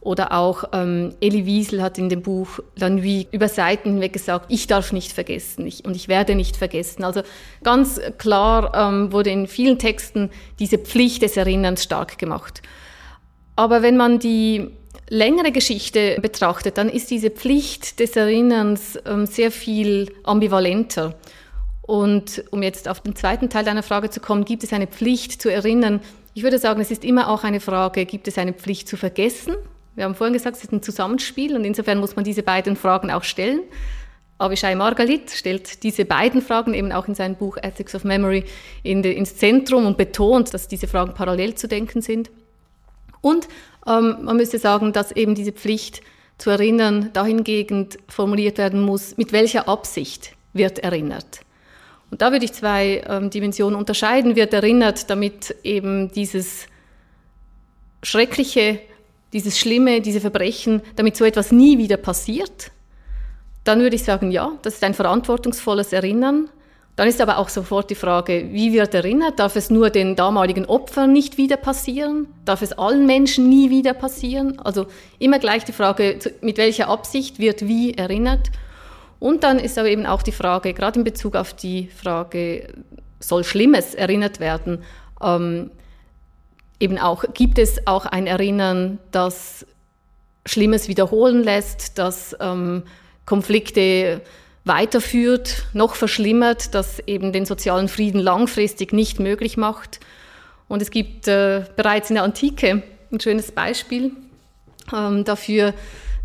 Oder 0.00 0.32
auch 0.32 0.64
ähm, 0.72 1.14
Elie 1.20 1.44
Wiesel 1.44 1.82
hat 1.82 1.98
in 1.98 2.08
dem 2.08 2.22
Buch 2.22 2.60
La 2.76 2.88
Nuit 2.88 3.26
über 3.32 3.48
Seiten 3.48 3.94
hinweg 3.94 4.12
gesagt, 4.12 4.46
ich 4.48 4.68
darf 4.68 4.92
nicht 4.92 5.12
vergessen 5.12 5.66
ich, 5.66 5.84
und 5.84 5.96
ich 5.96 6.06
werde 6.06 6.36
nicht 6.36 6.56
vergessen. 6.56 7.02
Also 7.02 7.22
ganz 7.64 8.00
klar 8.16 8.72
ähm, 8.74 9.12
wurde 9.12 9.30
in 9.30 9.48
vielen 9.48 9.78
Texten 9.78 10.30
diese 10.60 10.78
Pflicht 10.78 11.22
des 11.22 11.36
Erinnerns 11.36 11.82
stark 11.82 12.16
gemacht. 12.16 12.62
Aber 13.56 13.82
wenn 13.82 13.96
man 13.96 14.20
die 14.20 14.70
längere 15.10 15.50
Geschichte 15.50 16.18
betrachtet, 16.22 16.78
dann 16.78 16.88
ist 16.88 17.10
diese 17.10 17.30
Pflicht 17.30 17.98
des 17.98 18.14
Erinnerns 18.14 19.00
ähm, 19.04 19.26
sehr 19.26 19.50
viel 19.50 20.12
ambivalenter. 20.22 21.16
Und 21.82 22.44
um 22.52 22.62
jetzt 22.62 22.88
auf 22.88 23.00
den 23.00 23.16
zweiten 23.16 23.50
Teil 23.50 23.64
deiner 23.64 23.82
Frage 23.82 24.10
zu 24.10 24.20
kommen, 24.20 24.44
gibt 24.44 24.62
es 24.62 24.72
eine 24.72 24.86
Pflicht 24.86 25.42
zu 25.42 25.48
erinnern? 25.48 26.00
Ich 26.34 26.44
würde 26.44 26.58
sagen, 26.58 26.80
es 26.80 26.92
ist 26.92 27.04
immer 27.04 27.30
auch 27.30 27.42
eine 27.42 27.58
Frage, 27.58 28.06
gibt 28.06 28.28
es 28.28 28.38
eine 28.38 28.52
Pflicht 28.52 28.86
zu 28.86 28.96
vergessen 28.96 29.56
wir 29.98 30.04
haben 30.04 30.14
vorhin 30.14 30.32
gesagt, 30.32 30.56
es 30.56 30.62
ist 30.62 30.72
ein 30.72 30.80
Zusammenspiel 30.80 31.56
und 31.56 31.64
insofern 31.64 31.98
muss 31.98 32.14
man 32.14 32.24
diese 32.24 32.44
beiden 32.44 32.76
Fragen 32.76 33.10
auch 33.10 33.24
stellen. 33.24 33.62
Avishai 34.38 34.76
Margalit 34.76 35.32
stellt 35.32 35.82
diese 35.82 36.04
beiden 36.04 36.40
Fragen 36.40 36.72
eben 36.72 36.92
auch 36.92 37.08
in 37.08 37.16
seinem 37.16 37.34
Buch 37.34 37.56
Ethics 37.56 37.96
of 37.96 38.04
Memory 38.04 38.44
in 38.84 39.02
de, 39.02 39.12
ins 39.12 39.36
Zentrum 39.36 39.86
und 39.86 39.98
betont, 39.98 40.54
dass 40.54 40.68
diese 40.68 40.86
Fragen 40.86 41.14
parallel 41.14 41.56
zu 41.56 41.66
denken 41.66 42.00
sind. 42.00 42.30
Und 43.20 43.48
ähm, 43.88 44.18
man 44.22 44.36
müsste 44.36 44.60
sagen, 44.60 44.92
dass 44.92 45.10
eben 45.10 45.34
diese 45.34 45.50
Pflicht 45.50 46.00
zu 46.38 46.50
erinnern 46.50 47.10
dahingehend 47.12 47.98
formuliert 48.06 48.56
werden 48.58 48.80
muss, 48.80 49.16
mit 49.16 49.32
welcher 49.32 49.66
Absicht 49.66 50.36
wird 50.52 50.78
erinnert. 50.78 51.40
Und 52.12 52.22
da 52.22 52.30
würde 52.30 52.44
ich 52.44 52.52
zwei 52.52 53.02
ähm, 53.08 53.30
Dimensionen 53.30 53.76
unterscheiden. 53.76 54.36
Wird 54.36 54.54
erinnert, 54.54 55.10
damit 55.10 55.56
eben 55.64 56.12
dieses 56.12 56.68
schreckliche 58.04 58.78
dieses 59.32 59.58
Schlimme, 59.58 60.00
diese 60.00 60.20
Verbrechen, 60.20 60.82
damit 60.96 61.16
so 61.16 61.24
etwas 61.24 61.52
nie 61.52 61.78
wieder 61.78 61.96
passiert, 61.96 62.70
dann 63.64 63.80
würde 63.80 63.96
ich 63.96 64.04
sagen, 64.04 64.30
ja, 64.30 64.52
das 64.62 64.74
ist 64.74 64.84
ein 64.84 64.94
verantwortungsvolles 64.94 65.92
Erinnern. 65.92 66.48
Dann 66.96 67.06
ist 67.06 67.20
aber 67.20 67.38
auch 67.38 67.48
sofort 67.48 67.90
die 67.90 67.94
Frage, 67.94 68.48
wie 68.50 68.72
wird 68.72 68.92
erinnert? 68.92 69.38
Darf 69.38 69.54
es 69.54 69.70
nur 69.70 69.90
den 69.90 70.16
damaligen 70.16 70.64
Opfern 70.64 71.12
nicht 71.12 71.36
wieder 71.36 71.56
passieren? 71.56 72.26
Darf 72.44 72.62
es 72.62 72.72
allen 72.72 73.06
Menschen 73.06 73.48
nie 73.48 73.70
wieder 73.70 73.94
passieren? 73.94 74.58
Also 74.58 74.86
immer 75.20 75.38
gleich 75.38 75.64
die 75.64 75.72
Frage, 75.72 76.18
mit 76.40 76.58
welcher 76.58 76.88
Absicht 76.88 77.38
wird 77.38 77.68
wie 77.68 77.94
erinnert? 77.94 78.48
Und 79.20 79.44
dann 79.44 79.58
ist 79.58 79.78
aber 79.78 79.88
eben 79.88 80.06
auch 80.06 80.22
die 80.22 80.32
Frage, 80.32 80.74
gerade 80.74 80.98
in 80.98 81.04
Bezug 81.04 81.36
auf 81.36 81.54
die 81.54 81.88
Frage, 81.88 82.68
soll 83.20 83.44
Schlimmes 83.44 83.94
erinnert 83.94 84.40
werden? 84.40 84.82
Ähm, 85.22 85.70
eben 86.80 86.98
auch, 86.98 87.24
gibt 87.34 87.58
es 87.58 87.86
auch 87.86 88.06
ein 88.06 88.26
Erinnern, 88.26 88.98
das 89.10 89.66
Schlimmes 90.46 90.88
wiederholen 90.88 91.42
lässt, 91.42 91.98
das 91.98 92.36
ähm, 92.40 92.84
Konflikte 93.26 94.22
weiterführt, 94.64 95.66
noch 95.72 95.94
verschlimmert, 95.94 96.74
das 96.74 97.00
eben 97.00 97.32
den 97.32 97.46
sozialen 97.46 97.88
Frieden 97.88 98.20
langfristig 98.20 98.92
nicht 98.92 99.18
möglich 99.18 99.56
macht. 99.56 100.00
Und 100.68 100.82
es 100.82 100.90
gibt 100.90 101.26
äh, 101.28 101.64
bereits 101.76 102.10
in 102.10 102.14
der 102.14 102.24
Antike 102.24 102.82
ein 103.10 103.20
schönes 103.20 103.52
Beispiel 103.52 104.12
ähm, 104.94 105.24
dafür, 105.24 105.74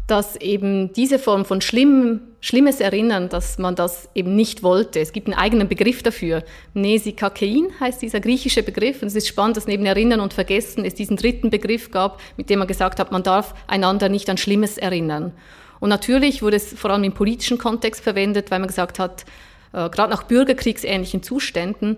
dass 0.07 0.35
eben 0.35 0.91
diese 0.93 1.17
Form 1.17 1.45
von 1.45 1.61
schlimm, 1.61 2.21
schlimmes 2.41 2.81
Erinnern, 2.81 3.29
dass 3.29 3.57
man 3.57 3.75
das 3.75 4.09
eben 4.13 4.35
nicht 4.35 4.61
wollte. 4.61 4.99
Es 4.99 5.13
gibt 5.13 5.27
einen 5.27 5.37
eigenen 5.37 5.69
Begriff 5.69 6.03
dafür. 6.03 6.43
Mnesikakein 6.73 7.67
heißt 7.79 8.01
dieser 8.01 8.19
griechische 8.19 8.63
Begriff. 8.63 9.01
Und 9.01 9.07
es 9.07 9.15
ist 9.15 9.27
spannend, 9.27 9.55
dass 9.55 9.67
neben 9.67 9.85
Erinnern 9.85 10.19
und 10.19 10.33
Vergessen 10.33 10.83
es 10.83 10.93
diesen 10.93 11.15
dritten 11.15 11.49
Begriff 11.49 11.89
gab, 11.89 12.19
mit 12.35 12.49
dem 12.49 12.59
man 12.59 12.67
gesagt 12.67 12.99
hat, 12.99 13.13
man 13.13 13.23
darf 13.23 13.53
einander 13.67 14.09
nicht 14.09 14.29
an 14.29 14.37
Schlimmes 14.37 14.77
erinnern. 14.77 15.31
Und 15.79 15.89
natürlich 15.89 16.41
wurde 16.41 16.57
es 16.57 16.73
vor 16.73 16.91
allem 16.91 17.03
im 17.05 17.13
politischen 17.13 17.57
Kontext 17.57 18.03
verwendet, 18.03 18.51
weil 18.51 18.59
man 18.59 18.67
gesagt 18.67 18.99
hat, 18.99 19.23
äh, 19.71 19.89
gerade 19.89 20.11
nach 20.11 20.23
bürgerkriegsähnlichen 20.23 21.23
Zuständen 21.23 21.97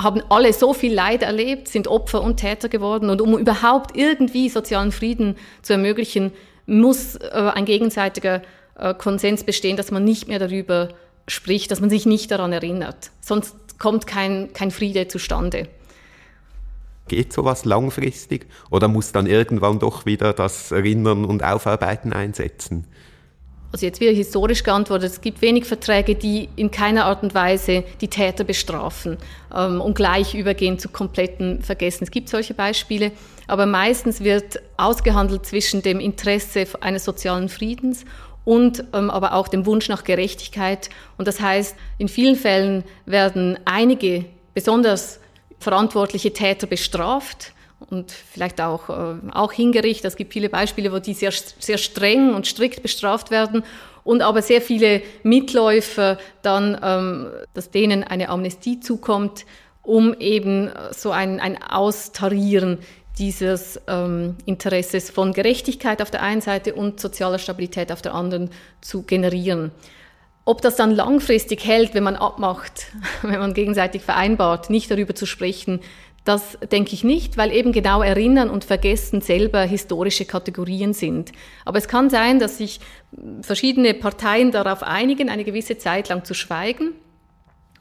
haben 0.00 0.22
alle 0.30 0.52
so 0.52 0.72
viel 0.74 0.94
Leid 0.94 1.22
erlebt, 1.22 1.68
sind 1.68 1.88
Opfer 1.88 2.22
und 2.22 2.38
Täter 2.38 2.68
geworden. 2.68 3.10
Und 3.10 3.20
um 3.20 3.36
überhaupt 3.36 3.96
irgendwie 3.96 4.48
sozialen 4.48 4.92
Frieden 4.92 5.36
zu 5.62 5.72
ermöglichen, 5.74 6.32
muss 6.66 7.16
äh, 7.16 7.50
ein 7.54 7.64
gegenseitiger 7.64 8.42
äh, 8.76 8.94
Konsens 8.94 9.44
bestehen, 9.44 9.76
dass 9.76 9.90
man 9.90 10.04
nicht 10.04 10.28
mehr 10.28 10.38
darüber 10.38 10.88
spricht, 11.28 11.70
dass 11.70 11.80
man 11.80 11.90
sich 11.90 12.06
nicht 12.06 12.30
daran 12.30 12.52
erinnert. 12.52 13.10
Sonst 13.20 13.78
kommt 13.78 14.06
kein, 14.06 14.52
kein 14.52 14.70
Friede 14.70 15.08
zustande. 15.08 15.68
Geht 17.08 17.32
sowas 17.32 17.64
langfristig 17.64 18.46
oder 18.70 18.88
muss 18.88 19.12
dann 19.12 19.26
irgendwann 19.26 19.78
doch 19.78 20.06
wieder 20.06 20.32
das 20.32 20.70
Erinnern 20.70 21.24
und 21.24 21.42
Aufarbeiten 21.42 22.12
einsetzen? 22.12 22.86
Also 23.72 23.86
jetzt 23.86 24.00
wieder 24.00 24.12
historisch 24.12 24.64
geantwortet, 24.64 25.10
es 25.10 25.20
gibt 25.22 25.40
wenig 25.40 25.64
Verträge, 25.64 26.14
die 26.14 26.50
in 26.56 26.70
keiner 26.70 27.06
Art 27.06 27.22
und 27.22 27.34
Weise 27.34 27.84
die 28.02 28.08
Täter 28.08 28.44
bestrafen 28.44 29.16
ähm, 29.54 29.80
und 29.80 29.94
gleich 29.94 30.34
übergehen 30.34 30.78
zu 30.78 30.90
kompletten 30.90 31.62
Vergessen. 31.62 32.04
Es 32.04 32.10
gibt 32.10 32.28
solche 32.28 32.52
Beispiele, 32.52 33.12
aber 33.46 33.64
meistens 33.64 34.22
wird 34.22 34.60
ausgehandelt 34.76 35.46
zwischen 35.46 35.80
dem 35.80 36.00
Interesse 36.00 36.66
eines 36.82 37.06
sozialen 37.06 37.48
Friedens 37.48 38.04
und 38.44 38.84
ähm, 38.92 39.08
aber 39.08 39.32
auch 39.32 39.48
dem 39.48 39.64
Wunsch 39.64 39.88
nach 39.88 40.04
Gerechtigkeit. 40.04 40.90
Und 41.16 41.26
das 41.26 41.40
heißt, 41.40 41.74
in 41.96 42.08
vielen 42.08 42.36
Fällen 42.36 42.84
werden 43.06 43.58
einige 43.64 44.26
besonders 44.52 45.18
verantwortliche 45.58 46.34
Täter 46.34 46.66
bestraft 46.66 47.54
und 47.90 48.10
vielleicht 48.10 48.60
auch, 48.60 48.88
äh, 48.88 49.14
auch 49.32 49.52
hingerichtet. 49.52 50.06
Es 50.06 50.16
gibt 50.16 50.32
viele 50.32 50.48
Beispiele, 50.48 50.92
wo 50.92 50.98
die 50.98 51.14
sehr, 51.14 51.32
sehr 51.58 51.78
streng 51.78 52.34
und 52.34 52.46
strikt 52.46 52.82
bestraft 52.82 53.30
werden 53.30 53.64
und 54.04 54.22
aber 54.22 54.42
sehr 54.42 54.60
viele 54.60 55.02
Mitläufer 55.22 56.18
dann, 56.42 56.78
ähm, 56.82 57.28
dass 57.54 57.70
denen 57.70 58.04
eine 58.04 58.28
Amnestie 58.28 58.80
zukommt, 58.80 59.44
um 59.82 60.14
eben 60.14 60.70
so 60.92 61.10
ein, 61.10 61.40
ein 61.40 61.62
Austarieren 61.62 62.78
dieses 63.18 63.80
ähm, 63.88 64.36
Interesses 64.46 65.10
von 65.10 65.32
Gerechtigkeit 65.32 66.00
auf 66.00 66.10
der 66.10 66.22
einen 66.22 66.40
Seite 66.40 66.74
und 66.74 67.00
sozialer 67.00 67.38
Stabilität 67.38 67.92
auf 67.92 68.02
der 68.02 68.14
anderen 68.14 68.50
zu 68.80 69.02
generieren. 69.02 69.70
Ob 70.44 70.60
das 70.60 70.76
dann 70.76 70.90
langfristig 70.90 71.64
hält, 71.64 71.94
wenn 71.94 72.02
man 72.02 72.16
abmacht, 72.16 72.86
wenn 73.22 73.38
man 73.38 73.54
gegenseitig 73.54 74.02
vereinbart, 74.02 74.70
nicht 74.70 74.90
darüber 74.90 75.14
zu 75.14 75.26
sprechen, 75.26 75.80
das 76.24 76.56
denke 76.70 76.94
ich 76.94 77.02
nicht, 77.02 77.36
weil 77.36 77.52
eben 77.52 77.72
genau 77.72 78.00
Erinnern 78.00 78.48
und 78.48 78.64
Vergessen 78.64 79.20
selber 79.20 79.62
historische 79.62 80.24
Kategorien 80.24 80.94
sind. 80.94 81.32
Aber 81.64 81.78
es 81.78 81.88
kann 81.88 82.10
sein, 82.10 82.38
dass 82.38 82.58
sich 82.58 82.80
verschiedene 83.42 83.92
Parteien 83.94 84.52
darauf 84.52 84.84
einigen, 84.84 85.28
eine 85.28 85.44
gewisse 85.44 85.78
Zeit 85.78 86.08
lang 86.08 86.24
zu 86.24 86.34
schweigen. 86.34 86.92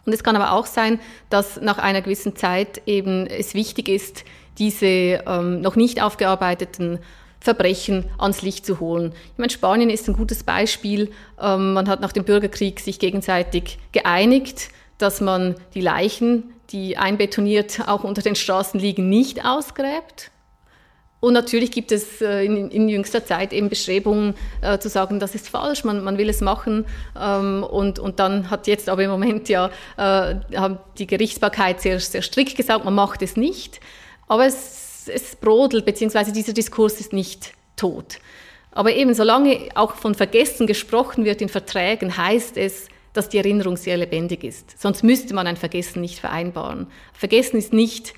Und 0.05 0.13
es 0.13 0.23
kann 0.23 0.35
aber 0.35 0.53
auch 0.53 0.65
sein, 0.65 0.99
dass 1.29 1.61
nach 1.61 1.77
einer 1.77 2.01
gewissen 2.01 2.35
Zeit 2.35 2.81
eben 2.87 3.27
es 3.27 3.53
wichtig 3.53 3.87
ist, 3.87 4.25
diese 4.57 4.85
ähm, 4.87 5.61
noch 5.61 5.75
nicht 5.75 6.01
aufgearbeiteten 6.01 6.99
Verbrechen 7.39 8.05
ans 8.17 8.41
Licht 8.41 8.65
zu 8.65 8.79
holen. 8.79 9.13
Ich 9.33 9.37
meine, 9.37 9.51
Spanien 9.51 9.89
ist 9.89 10.07
ein 10.07 10.15
gutes 10.15 10.43
Beispiel. 10.43 11.11
Ähm, 11.39 11.73
man 11.73 11.87
hat 11.87 12.01
nach 12.01 12.11
dem 12.11 12.23
Bürgerkrieg 12.23 12.79
sich 12.79 12.99
gegenseitig 12.99 13.77
geeinigt, 13.91 14.69
dass 14.97 15.21
man 15.21 15.55
die 15.73 15.81
Leichen 15.81 16.51
die 16.71 16.97
einbetoniert 16.97 17.87
auch 17.87 18.03
unter 18.03 18.21
den 18.21 18.35
Straßen 18.35 18.79
liegen, 18.79 19.09
nicht 19.09 19.45
ausgräbt. 19.45 20.31
Und 21.21 21.33
natürlich 21.33 21.71
gibt 21.71 21.91
es 21.91 22.19
äh, 22.21 22.43
in, 22.43 22.71
in, 22.71 22.89
jüngster 22.89 23.23
Zeit 23.23 23.53
eben 23.53 23.69
Bestrebungen 23.69 24.33
äh, 24.61 24.79
zu 24.79 24.89
sagen, 24.89 25.19
das 25.19 25.35
ist 25.35 25.49
falsch, 25.49 25.83
man, 25.83 26.03
man 26.03 26.17
will 26.17 26.27
es 26.27 26.41
machen. 26.41 26.85
Ähm, 27.19 27.63
und, 27.63 27.99
und 27.99 28.19
dann 28.19 28.49
hat 28.49 28.65
jetzt 28.65 28.89
aber 28.89 29.03
im 29.03 29.11
Moment 29.11 29.47
ja 29.47 29.69
äh, 29.97 30.35
die 30.97 31.05
Gerichtsbarkeit 31.05 31.79
sehr, 31.79 31.99
sehr 31.99 32.23
strikt 32.23 32.57
gesagt, 32.57 32.85
man 32.85 32.95
macht 32.95 33.21
es 33.21 33.37
nicht. 33.37 33.79
Aber 34.27 34.47
es, 34.47 35.07
es 35.13 35.35
brodelt, 35.35 35.85
beziehungsweise 35.85 36.31
dieser 36.31 36.53
Diskurs 36.53 36.99
ist 36.99 37.13
nicht 37.13 37.53
tot. 37.75 38.17
Aber 38.71 38.93
eben, 38.93 39.13
solange 39.13 39.69
auch 39.75 39.95
von 39.95 40.15
Vergessen 40.15 40.65
gesprochen 40.65 41.23
wird 41.23 41.41
in 41.41 41.49
Verträgen, 41.49 42.17
heißt 42.17 42.57
es, 42.57 42.87
dass 43.13 43.29
die 43.29 43.37
Erinnerung 43.37 43.77
sehr 43.77 43.97
lebendig 43.97 44.43
ist. 44.43 44.79
Sonst 44.79 45.03
müsste 45.03 45.33
man 45.33 45.47
ein 45.47 45.57
Vergessen 45.57 46.01
nicht 46.01 46.19
vereinbaren. 46.19 46.87
Vergessen 47.13 47.57
ist 47.57 47.73
nicht 47.73 48.13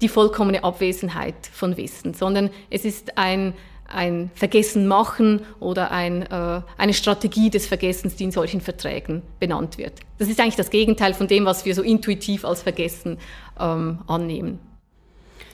die 0.00 0.08
vollkommene 0.08 0.64
Abwesenheit 0.64 1.34
von 1.52 1.76
Wissen, 1.76 2.14
sondern 2.14 2.50
es 2.70 2.84
ist 2.84 3.18
ein, 3.18 3.54
ein 3.86 4.30
Vergessen 4.34 4.86
machen 4.86 5.42
oder 5.58 5.90
ein, 5.90 6.22
äh, 6.22 6.62
eine 6.78 6.94
Strategie 6.94 7.50
des 7.50 7.66
Vergessens, 7.66 8.16
die 8.16 8.24
in 8.24 8.30
solchen 8.30 8.60
Verträgen 8.60 9.22
benannt 9.38 9.76
wird. 9.76 10.00
Das 10.18 10.28
ist 10.28 10.40
eigentlich 10.40 10.56
das 10.56 10.70
Gegenteil 10.70 11.12
von 11.12 11.28
dem, 11.28 11.44
was 11.44 11.64
wir 11.64 11.74
so 11.74 11.82
intuitiv 11.82 12.44
als 12.44 12.62
Vergessen 12.62 13.18
ähm, 13.58 13.98
annehmen. 14.06 14.58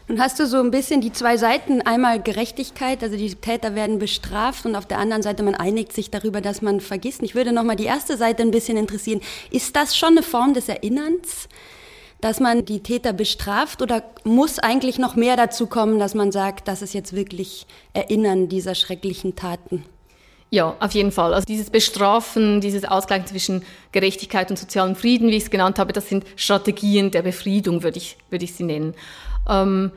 Nun 0.08 0.20
hast 0.20 0.38
du 0.38 0.46
so 0.46 0.58
ein 0.60 0.70
bisschen 0.70 1.00
die 1.00 1.12
zwei 1.12 1.36
Seiten, 1.36 1.82
einmal 1.82 2.22
Gerechtigkeit, 2.22 3.02
also 3.02 3.16
die 3.16 3.34
Täter 3.34 3.74
werden 3.74 3.98
bestraft 3.98 4.64
und 4.64 4.76
auf 4.76 4.86
der 4.86 4.98
anderen 4.98 5.22
Seite 5.22 5.42
man 5.42 5.56
einigt 5.56 5.92
sich 5.92 6.12
darüber, 6.12 6.40
dass 6.40 6.62
man 6.62 6.80
vergisst. 6.80 7.24
Ich 7.24 7.34
würde 7.34 7.52
nochmal 7.52 7.74
die 7.74 7.86
erste 7.86 8.16
Seite 8.16 8.44
ein 8.44 8.52
bisschen 8.52 8.76
interessieren. 8.76 9.20
Ist 9.50 9.74
das 9.74 9.96
schon 9.96 10.10
eine 10.10 10.22
Form 10.22 10.54
des 10.54 10.68
Erinnerns, 10.68 11.48
dass 12.20 12.38
man 12.38 12.64
die 12.64 12.84
Täter 12.84 13.12
bestraft 13.12 13.82
oder 13.82 14.04
muss 14.22 14.60
eigentlich 14.60 15.00
noch 15.00 15.16
mehr 15.16 15.36
dazu 15.36 15.66
kommen, 15.66 15.98
dass 15.98 16.14
man 16.14 16.30
sagt, 16.30 16.68
das 16.68 16.82
ist 16.82 16.94
jetzt 16.94 17.12
wirklich 17.12 17.66
Erinnern 17.92 18.48
dieser 18.48 18.76
schrecklichen 18.76 19.34
Taten? 19.34 19.84
Ja, 20.50 20.76
auf 20.78 20.92
jeden 20.92 21.10
Fall. 21.10 21.34
Also 21.34 21.44
dieses 21.44 21.70
Bestrafen, 21.70 22.60
dieses 22.60 22.84
Ausgleichen 22.84 23.26
zwischen 23.26 23.64
Gerechtigkeit 23.92 24.48
und 24.50 24.58
sozialem 24.58 24.94
Frieden, 24.94 25.28
wie 25.28 25.36
ich 25.36 25.44
es 25.44 25.50
genannt 25.50 25.78
habe, 25.78 25.92
das 25.92 26.08
sind 26.08 26.24
Strategien 26.36 27.10
der 27.10 27.22
Befriedung, 27.22 27.82
würde 27.82 27.98
ich, 27.98 28.16
würde 28.30 28.44
ich 28.44 28.54
sie 28.54 28.62
nennen. 28.62 28.94
Ähm, 29.48 29.90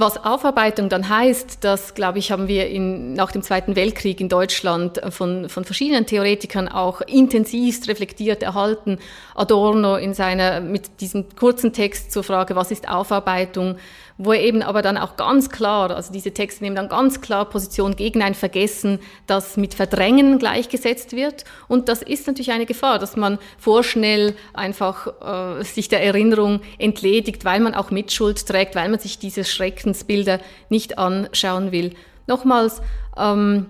was 0.00 0.24
Aufarbeitung 0.24 0.88
dann 0.88 1.08
heißt, 1.08 1.64
das, 1.64 1.94
glaube 1.94 2.20
ich, 2.20 2.30
haben 2.30 2.46
wir 2.46 2.68
in, 2.68 3.14
nach 3.14 3.32
dem 3.32 3.42
Zweiten 3.42 3.74
Weltkrieg 3.74 4.20
in 4.20 4.28
Deutschland 4.28 5.00
von, 5.10 5.48
von 5.48 5.64
verschiedenen 5.64 6.06
Theoretikern 6.06 6.68
auch 6.68 7.00
intensivst 7.00 7.88
reflektiert 7.88 8.44
erhalten. 8.44 8.98
Adorno 9.34 9.96
in 9.96 10.14
seiner, 10.14 10.60
mit 10.60 11.00
diesem 11.00 11.34
kurzen 11.34 11.72
Text 11.72 12.12
zur 12.12 12.22
Frage, 12.22 12.54
was 12.54 12.70
ist 12.70 12.88
Aufarbeitung, 12.88 13.76
wo 14.18 14.32
er 14.32 14.42
eben 14.42 14.62
aber 14.62 14.82
dann 14.82 14.98
auch 14.98 15.16
ganz 15.16 15.48
klar, 15.48 15.92
also 15.92 16.12
diese 16.12 16.32
Texte 16.32 16.64
nehmen 16.64 16.74
dann 16.74 16.88
ganz 16.88 17.20
klar 17.20 17.48
Position 17.48 17.94
gegen 17.94 18.20
ein 18.20 18.34
Vergessen, 18.34 18.98
das 19.28 19.56
mit 19.56 19.74
Verdrängen 19.74 20.40
gleichgesetzt 20.40 21.12
wird. 21.12 21.44
Und 21.68 21.88
das 21.88 22.02
ist 22.02 22.26
natürlich 22.26 22.50
eine 22.50 22.66
Gefahr, 22.66 22.98
dass 22.98 23.16
man 23.16 23.38
vorschnell 23.58 24.34
einfach 24.52 25.60
äh, 25.60 25.64
sich 25.64 25.88
der 25.88 26.02
Erinnerung 26.02 26.60
entledigt, 26.78 27.44
weil 27.44 27.60
man 27.60 27.74
auch 27.74 27.92
Mitschuld 27.92 28.44
trägt, 28.44 28.74
weil 28.74 28.88
man 28.88 28.98
sich 28.98 29.20
diese 29.20 29.44
Schreckensbilder 29.44 30.40
nicht 30.68 30.98
anschauen 30.98 31.70
will. 31.70 31.94
Nochmals, 32.26 32.82
ähm, 33.16 33.66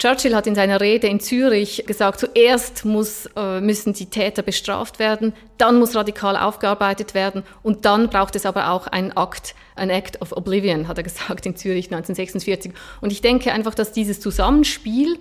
Churchill 0.00 0.34
hat 0.34 0.46
in 0.46 0.54
seiner 0.54 0.80
Rede 0.80 1.08
in 1.08 1.20
Zürich 1.20 1.84
gesagt, 1.86 2.20
zuerst 2.20 2.86
muss, 2.86 3.26
äh, 3.36 3.60
müssen 3.60 3.92
die 3.92 4.06
Täter 4.06 4.40
bestraft 4.40 4.98
werden, 4.98 5.34
dann 5.58 5.78
muss 5.78 5.94
radikal 5.94 6.38
aufgearbeitet 6.38 7.12
werden 7.12 7.42
und 7.62 7.84
dann 7.84 8.08
braucht 8.08 8.34
es 8.34 8.46
aber 8.46 8.70
auch 8.70 8.86
einen 8.86 9.12
Akt, 9.12 9.54
ein 9.76 9.90
Act 9.90 10.22
of 10.22 10.32
Oblivion, 10.32 10.88
hat 10.88 10.96
er 10.96 11.04
gesagt 11.04 11.44
in 11.44 11.54
Zürich 11.54 11.86
1946. 11.86 12.72
Und 13.02 13.12
ich 13.12 13.20
denke 13.20 13.52
einfach, 13.52 13.74
dass 13.74 13.92
dieses 13.92 14.20
Zusammenspiel, 14.20 15.18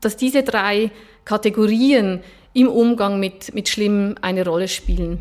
dass 0.00 0.16
diese 0.16 0.42
drei 0.42 0.90
Kategorien 1.26 2.22
im 2.54 2.68
Umgang 2.68 3.20
mit, 3.20 3.54
mit 3.54 3.68
Schlimm 3.68 4.14
eine 4.22 4.46
Rolle 4.46 4.68
spielen. 4.68 5.18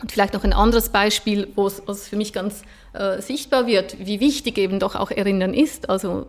Und 0.00 0.12
vielleicht 0.12 0.32
noch 0.32 0.44
ein 0.44 0.54
anderes 0.54 0.88
Beispiel, 0.88 1.48
wo 1.56 1.66
es, 1.66 2.08
für 2.08 2.16
mich 2.16 2.32
ganz 2.32 2.62
äh, 2.94 3.20
sichtbar 3.20 3.66
wird, 3.66 3.98
wie 3.98 4.18
wichtig 4.20 4.56
eben 4.56 4.78
doch 4.78 4.94
auch 4.94 5.10
Erinnern 5.10 5.52
ist. 5.52 5.90
Also 5.90 6.26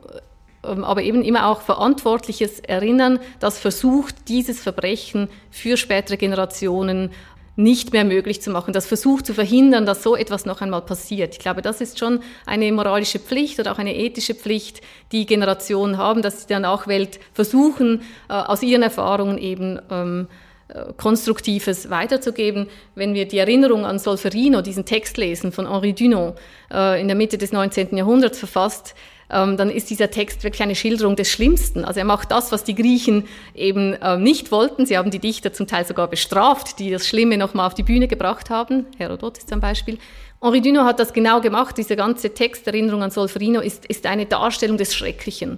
aber 0.66 1.04
eben 1.04 1.22
immer 1.22 1.48
auch 1.48 1.62
verantwortliches 1.62 2.60
Erinnern, 2.60 3.20
das 3.40 3.60
versucht, 3.60 4.28
dieses 4.28 4.60
Verbrechen 4.60 5.30
für 5.52 5.78
spätere 5.78 6.18
Generationen 6.18 7.12
nicht 7.56 7.94
mehr 7.94 8.04
möglich 8.04 8.42
zu 8.42 8.52
machen, 8.52 8.74
das 8.74 8.86
versucht 8.86 9.26
zu 9.26 9.34
verhindern, 9.34 9.86
dass 9.86 10.04
so 10.04 10.16
etwas 10.16 10.46
noch 10.46 10.62
einmal 10.62 10.82
passiert. 10.82 11.34
Ich 11.34 11.40
glaube, 11.40 11.62
das 11.62 11.80
ist 11.80 12.00
schon 12.00 12.20
eine 12.46 12.72
moralische 12.72 13.20
Pflicht 13.20 13.60
oder 13.60 13.72
auch 13.72 13.78
eine 13.78 13.96
ethische 13.96 14.36
Pflicht, 14.36 14.82
die 15.12 15.26
Generationen 15.26 15.98
haben, 15.98 16.22
dass 16.22 16.42
sie 16.42 16.48
der 16.48 16.60
Nachwelt 16.60 17.20
versuchen, 17.34 18.02
äh, 18.30 18.34
aus 18.34 18.62
ihren 18.62 18.84
Erfahrungen 18.84 19.38
eben 19.38 19.80
ähm, 19.90 20.28
äh, 20.68 20.94
Konstruktives 20.98 21.90
weiterzugeben. 21.90 22.68
Wenn 22.96 23.14
wir 23.14 23.28
die 23.28 23.38
Erinnerung 23.38 23.86
an 23.86 24.00
Solferino, 24.00 24.62
diesen 24.62 24.84
Text 24.84 25.16
lesen 25.16 25.52
von 25.52 25.70
Henri 25.70 25.94
Dunant, 25.94 26.36
äh, 26.74 27.00
in 27.00 27.08
der 27.08 27.16
Mitte 27.16 27.38
des 27.38 27.54
19. 27.54 27.96
Jahrhunderts 27.96 28.40
verfasst, 28.40 28.96
ähm, 28.96 29.06
dann 29.28 29.70
ist 29.70 29.90
dieser 29.90 30.12
Text 30.12 30.44
wirklich 30.44 30.62
eine 30.62 30.76
Schilderung 30.76 31.16
des 31.16 31.30
Schlimmsten. 31.30 31.84
Also 31.84 32.00
er 32.00 32.06
macht 32.06 32.32
das, 32.32 32.52
was 32.52 32.64
die 32.64 32.76
Griechen 32.76 33.28
eben 33.54 33.96
ähm, 34.02 34.22
nicht 34.22 34.52
wollten. 34.52 34.86
Sie 34.86 34.98
haben 34.98 35.12
die 35.12 35.20
Dichter 35.20 35.52
zum 35.52 35.68
Teil 35.68 35.86
sogar 35.86 36.08
bestraft, 36.08 36.80
die 36.80 36.92
das 36.92 37.08
Schlimme 37.08 37.38
nochmal 37.38 37.68
auf 37.68 37.74
die 37.74 37.84
Bühne 37.84 38.08
gebracht 38.08 38.50
haben. 38.50 38.86
Herodot 38.98 39.38
ist 39.38 39.50
zum 39.50 39.60
Beispiel. 39.60 39.98
Henri 40.42 40.62
Dunant 40.62 40.88
hat 40.88 41.00
das 41.00 41.14
genau 41.14 41.42
gemacht. 41.42 41.78
Dieser 41.78 41.96
ganze 41.96 42.34
Text, 42.34 42.68
Erinnerung 42.68 43.02
an 43.02 43.12
Solferino, 43.12 43.62
ist, 43.62 43.86
ist 43.86 44.06
eine 44.06 44.26
Darstellung 44.26 44.78
des 44.78 44.94
Schrecklichen. 44.94 45.58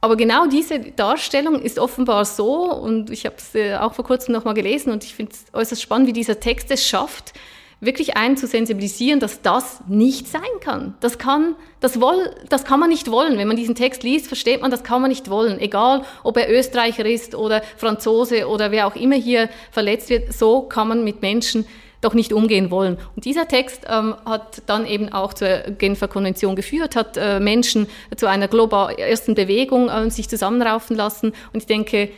Aber 0.00 0.16
genau 0.16 0.46
diese 0.46 0.78
Darstellung 0.78 1.60
ist 1.60 1.78
offenbar 1.78 2.24
so, 2.24 2.72
und 2.72 3.10
ich 3.10 3.26
habe 3.26 3.36
es 3.38 3.54
äh, 3.54 3.76
auch 3.76 3.94
vor 3.94 4.04
kurzem 4.04 4.32
nochmal 4.32 4.54
gelesen, 4.54 4.92
und 4.92 5.04
ich 5.04 5.14
finde 5.14 5.32
es 5.32 5.52
äußerst 5.52 5.82
spannend, 5.82 6.08
wie 6.08 6.12
dieser 6.12 6.38
Text 6.38 6.70
es 6.70 6.86
schafft, 6.86 7.32
wirklich 7.80 8.16
einen 8.16 8.36
zu 8.36 8.46
sensibilisieren, 8.46 9.20
dass 9.20 9.42
das 9.42 9.80
nicht 9.86 10.28
sein 10.28 10.42
kann. 10.60 10.94
Das 11.00 11.18
kann, 11.18 11.56
das, 11.80 12.00
woll, 12.00 12.30
das 12.48 12.64
kann 12.64 12.80
man 12.80 12.88
nicht 12.88 13.10
wollen. 13.10 13.36
Wenn 13.36 13.48
man 13.48 13.56
diesen 13.56 13.74
Text 13.74 14.02
liest, 14.02 14.28
versteht 14.28 14.62
man, 14.62 14.70
das 14.70 14.82
kann 14.82 15.02
man 15.02 15.10
nicht 15.10 15.28
wollen. 15.28 15.60
Egal, 15.60 16.02
ob 16.22 16.38
er 16.38 16.50
Österreicher 16.50 17.04
ist 17.04 17.34
oder 17.34 17.62
Franzose 17.76 18.48
oder 18.48 18.70
wer 18.70 18.86
auch 18.86 18.96
immer 18.96 19.16
hier 19.16 19.50
verletzt 19.70 20.08
wird, 20.08 20.32
so 20.32 20.62
kann 20.62 20.88
man 20.88 21.04
mit 21.04 21.20
Menschen 21.20 21.66
doch 22.00 22.14
nicht 22.14 22.32
umgehen 22.32 22.70
wollen. 22.70 22.98
Und 23.14 23.24
dieser 23.24 23.48
Text 23.48 23.82
ähm, 23.88 24.14
hat 24.24 24.62
dann 24.66 24.86
eben 24.86 25.12
auch 25.12 25.34
zur 25.34 25.48
Genfer 25.78 26.08
Konvention 26.08 26.54
geführt, 26.54 26.94
hat 26.94 27.16
äh, 27.16 27.40
Menschen 27.40 27.88
zu 28.16 28.26
einer 28.26 28.48
global 28.48 28.94
ersten 28.94 29.34
Bewegung 29.34 29.88
äh, 29.88 30.10
sich 30.10 30.28
zusammenraufen 30.28 30.96
lassen. 30.96 31.32
Und 31.52 31.60
ich 31.60 31.66
denke, 31.66 32.10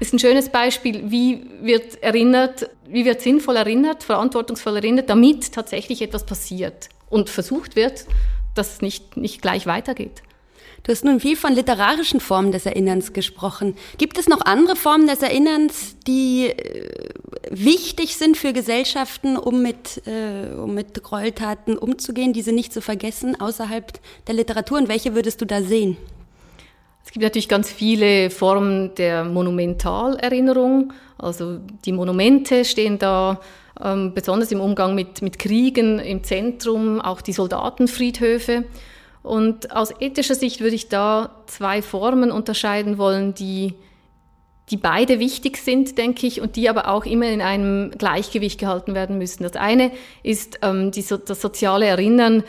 ist 0.00 0.12
ein 0.12 0.18
schönes 0.18 0.48
Beispiel, 0.48 1.10
wie 1.10 1.46
wird 1.60 2.02
erinnert, 2.02 2.70
wie 2.86 3.04
wird 3.04 3.20
sinnvoll 3.20 3.56
erinnert, 3.56 4.02
verantwortungsvoll 4.02 4.76
erinnert, 4.76 5.08
damit 5.10 5.52
tatsächlich 5.52 6.02
etwas 6.02 6.26
passiert 6.26 6.88
und 7.08 7.30
versucht 7.30 7.76
wird, 7.76 8.06
dass 8.54 8.74
es 8.74 8.82
nicht, 8.82 9.16
nicht 9.16 9.42
gleich 9.42 9.66
weitergeht. 9.66 10.22
Du 10.82 10.90
hast 10.90 11.04
nun 11.04 11.20
viel 11.20 11.36
von 11.36 11.52
literarischen 11.52 12.18
Formen 12.18 12.50
des 12.50 12.66
Erinnerns 12.66 13.12
gesprochen. 13.12 13.76
Gibt 13.98 14.18
es 14.18 14.28
noch 14.28 14.40
andere 14.40 14.74
Formen 14.74 15.06
des 15.06 15.22
Erinnerns, 15.22 15.94
die 16.08 16.48
äh, 16.48 17.08
wichtig 17.50 18.16
sind 18.16 18.36
für 18.36 18.52
Gesellschaften, 18.52 19.36
um 19.36 19.62
mit, 19.62 20.02
äh, 20.08 20.52
um 20.56 20.74
mit 20.74 21.00
Gräueltaten 21.00 21.78
umzugehen, 21.78 22.32
diese 22.32 22.50
nicht 22.50 22.72
zu 22.72 22.80
vergessen 22.80 23.40
außerhalb 23.40 23.92
der 24.26 24.34
Literatur? 24.34 24.78
Und 24.78 24.88
welche 24.88 25.14
würdest 25.14 25.40
du 25.40 25.46
da 25.46 25.62
sehen? 25.62 25.96
Es 27.04 27.10
gibt 27.10 27.22
natürlich 27.22 27.48
ganz 27.48 27.70
viele 27.70 28.30
Formen 28.30 28.94
der 28.94 29.24
Monumentalerinnerung. 29.24 30.92
Also 31.18 31.58
die 31.84 31.92
Monumente 31.92 32.64
stehen 32.64 32.98
da 32.98 33.40
ähm, 33.82 34.14
besonders 34.14 34.52
im 34.52 34.60
Umgang 34.60 34.94
mit, 34.94 35.22
mit 35.22 35.38
Kriegen 35.38 35.98
im 35.98 36.22
Zentrum, 36.24 37.00
auch 37.00 37.20
die 37.20 37.32
Soldatenfriedhöfe. 37.32 38.64
Und 39.22 39.74
aus 39.74 39.92
ethischer 40.00 40.34
Sicht 40.34 40.60
würde 40.60 40.74
ich 40.74 40.88
da 40.88 41.42
zwei 41.46 41.80
Formen 41.82 42.30
unterscheiden 42.30 42.98
wollen, 42.98 43.34
die, 43.34 43.74
die 44.70 44.76
beide 44.76 45.20
wichtig 45.20 45.58
sind, 45.58 45.96
denke 45.96 46.26
ich, 46.26 46.40
und 46.40 46.56
die 46.56 46.68
aber 46.68 46.88
auch 46.88 47.04
immer 47.04 47.28
in 47.28 47.40
einem 47.40 47.92
Gleichgewicht 47.92 48.58
gehalten 48.58 48.94
werden 48.94 49.18
müssen. 49.18 49.44
Das 49.44 49.54
eine 49.54 49.92
ist 50.22 50.58
ähm, 50.62 50.90
die, 50.90 51.04
das 51.04 51.40
soziale 51.40 51.86
Erinnern 51.86 52.42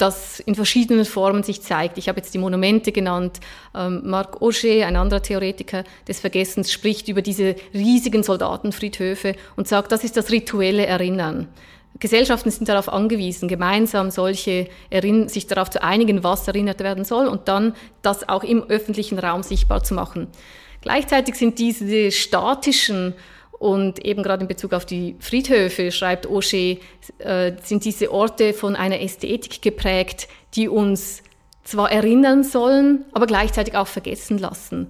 das 0.00 0.40
in 0.40 0.54
verschiedenen 0.54 1.04
Formen 1.04 1.42
sich 1.42 1.62
zeigt. 1.62 1.98
Ich 1.98 2.08
habe 2.08 2.18
jetzt 2.18 2.32
die 2.32 2.38
Monumente 2.38 2.92
genannt. 2.92 3.40
Ähm, 3.74 4.02
Marc 4.04 4.40
Auger, 4.40 4.86
ein 4.86 4.96
anderer 4.96 5.22
Theoretiker 5.22 5.84
des 6.08 6.20
Vergessens, 6.20 6.72
spricht 6.72 7.08
über 7.08 7.22
diese 7.22 7.56
riesigen 7.74 8.22
Soldatenfriedhöfe 8.22 9.34
und 9.56 9.68
sagt, 9.68 9.92
das 9.92 10.04
ist 10.04 10.16
das 10.16 10.30
rituelle 10.30 10.86
Erinnern. 10.86 11.48
Gesellschaften 11.98 12.50
sind 12.50 12.68
darauf 12.68 12.88
angewiesen, 12.88 13.48
gemeinsam 13.48 14.10
solche 14.10 14.68
sich 15.26 15.46
darauf 15.46 15.70
zu 15.70 15.82
einigen, 15.82 16.22
was 16.22 16.46
erinnert 16.48 16.80
werden 16.80 17.04
soll 17.04 17.26
und 17.26 17.48
dann 17.48 17.74
das 18.00 18.28
auch 18.28 18.44
im 18.44 18.62
öffentlichen 18.62 19.18
Raum 19.18 19.42
sichtbar 19.42 19.82
zu 19.82 19.94
machen. 19.94 20.28
Gleichzeitig 20.82 21.34
sind 21.34 21.58
diese 21.58 22.10
statischen 22.10 23.14
und 23.60 24.02
eben 24.06 24.22
gerade 24.22 24.40
in 24.42 24.48
Bezug 24.48 24.72
auf 24.72 24.86
die 24.86 25.16
Friedhöfe, 25.20 25.92
schreibt 25.92 26.26
Auger, 26.26 26.78
äh, 27.18 27.52
sind 27.62 27.84
diese 27.84 28.10
Orte 28.10 28.54
von 28.54 28.74
einer 28.74 29.02
Ästhetik 29.02 29.60
geprägt, 29.60 30.28
die 30.54 30.66
uns 30.66 31.22
zwar 31.62 31.92
erinnern 31.92 32.42
sollen, 32.42 33.04
aber 33.12 33.26
gleichzeitig 33.26 33.76
auch 33.76 33.86
vergessen 33.86 34.38
lassen. 34.38 34.86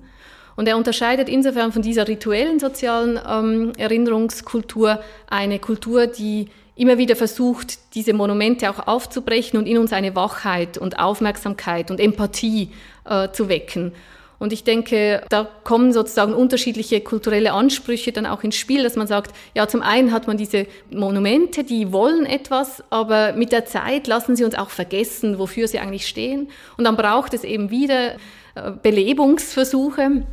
Und 0.55 0.69
er 0.69 0.77
unterscheidet 0.77 1.29
insofern 1.29 1.73
von 1.73 1.83
dieser 1.83 2.07
rituellen 2.07 2.61
sozialen 2.61 3.19
ähm, 3.29 3.73
Erinnerungskultur 3.77 5.01
eine 5.29 5.59
Kultur, 5.59 6.07
die 6.07 6.49
immer 6.77 6.97
wieder 6.97 7.17
versucht, 7.17 7.95
diese 7.97 8.13
Monumente 8.13 8.71
auch 8.71 8.87
aufzubrechen 8.87 9.59
und 9.59 9.67
in 9.67 9.79
uns 9.79 9.93
eine 9.93 10.15
Wachheit 10.15 10.79
und 10.79 10.97
Aufmerksamkeit 10.97 11.91
und 11.91 11.99
Empathie 11.99 12.71
äh, 13.05 13.31
zu 13.33 13.49
wecken. 13.49 13.93
Und 14.41 14.55
ich 14.55 14.65
denke, 14.65 15.23
da 15.29 15.47
kommen 15.65 15.93
sozusagen 15.93 16.33
unterschiedliche 16.33 17.03
kulturelle 17.03 17.53
Ansprüche 17.53 18.11
dann 18.11 18.25
auch 18.25 18.43
ins 18.43 18.57
Spiel, 18.57 18.83
dass 18.83 18.97
man 18.97 19.07
sagt, 19.07 19.37
ja, 19.55 19.69
zum 19.69 19.83
einen 19.83 20.13
hat 20.13 20.27
man 20.27 20.39
diese 20.39 20.67
Monumente, 20.91 21.63
die 21.63 21.93
wollen 21.93 22.25
etwas, 22.25 22.83
aber 22.89 23.35
mit 23.35 23.53
der 23.53 23.67
Zeit 23.67 24.07
lassen 24.07 24.37
sie 24.37 24.45
uns 24.45 24.55
auch 24.55 24.71
vergessen, 24.71 25.39
wofür 25.39 25.69
sie 25.69 25.79
eigentlich 25.79 26.09
stehen. 26.09 26.49
Und 26.79 26.85
dann 26.85 26.97
braucht 26.97 27.35
es 27.35 27.45
eben 27.45 27.71
wieder 27.71 28.15
äh, 28.55 28.71
Belebungsversuche. 28.83 30.25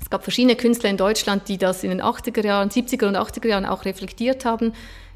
Es 0.00 0.10
gab 0.10 0.24
verschiedene 0.24 0.56
Künstler 0.56 0.90
in 0.90 0.96
Deutschland, 0.96 1.48
die 1.48 1.56
das 1.56 1.84
in 1.84 1.90
den 1.90 2.02
80er 2.02 2.44
Jahren, 2.44 2.68
70er 2.68 3.06
und 3.06 3.16
80er 3.16 3.46
Jahren 3.46 3.64
auch 3.64 3.84
reflektiert 3.84 4.44
haben. 4.44 4.72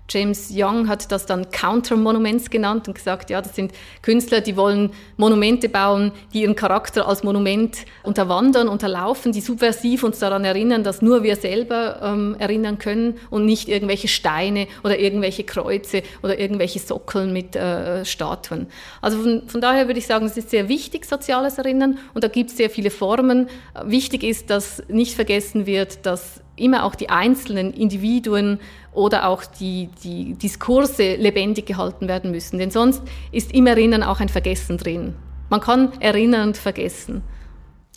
James 0.08 0.52
Young 0.54 0.88
hat 0.88 1.10
das 1.10 1.26
dann 1.26 1.50
Counter-Monuments 1.50 2.50
genannt 2.50 2.88
und 2.88 2.94
gesagt, 2.94 3.30
ja, 3.30 3.42
das 3.42 3.56
sind 3.56 3.72
Künstler, 4.02 4.40
die 4.40 4.56
wollen 4.56 4.90
Monumente 5.16 5.68
bauen, 5.68 6.12
die 6.32 6.42
ihren 6.42 6.54
Charakter 6.54 7.08
als 7.08 7.24
Monument 7.24 7.78
unterwandern, 8.02 8.68
unterlaufen, 8.68 9.32
die 9.32 9.40
subversiv 9.40 10.04
uns 10.04 10.18
daran 10.18 10.44
erinnern, 10.44 10.84
dass 10.84 11.02
nur 11.02 11.22
wir 11.22 11.36
selber 11.36 12.00
ähm, 12.02 12.36
erinnern 12.38 12.78
können 12.78 13.18
und 13.30 13.44
nicht 13.44 13.68
irgendwelche 13.68 14.08
Steine 14.08 14.68
oder 14.84 14.98
irgendwelche 14.98 15.44
Kreuze 15.44 16.02
oder 16.22 16.38
irgendwelche 16.38 16.78
Sockeln 16.78 17.32
mit 17.32 17.56
äh, 17.56 18.04
Statuen. 18.04 18.68
Also 19.00 19.18
von, 19.22 19.48
von 19.48 19.60
daher 19.60 19.88
würde 19.88 19.98
ich 19.98 20.06
sagen, 20.06 20.26
es 20.26 20.36
ist 20.36 20.50
sehr 20.50 20.68
wichtig, 20.68 21.04
soziales 21.04 21.58
Erinnern 21.58 21.98
und 22.14 22.22
da 22.22 22.28
gibt 22.28 22.50
es 22.50 22.56
sehr 22.56 22.70
viele 22.70 22.90
Formen. 22.90 23.48
Wichtig 23.84 24.22
ist, 24.22 24.50
dass 24.50 24.82
nicht 24.88 25.14
vergessen 25.14 25.66
wird, 25.66 26.06
dass 26.06 26.40
immer 26.56 26.84
auch 26.84 26.94
die 26.94 27.10
einzelnen 27.10 27.72
Individuen 27.72 28.58
oder 28.96 29.28
auch 29.28 29.44
die, 29.44 29.88
die 30.02 30.34
Diskurse 30.34 31.16
lebendig 31.16 31.66
gehalten 31.66 32.08
werden 32.08 32.30
müssen. 32.30 32.58
Denn 32.58 32.70
sonst 32.70 33.02
ist 33.32 33.52
im 33.52 33.66
Erinnern 33.66 34.02
auch 34.02 34.20
ein 34.20 34.28
Vergessen 34.28 34.78
drin. 34.78 35.14
Man 35.48 35.60
kann 35.60 35.92
erinnern 36.00 36.48
und 36.48 36.56
vergessen. 36.56 37.22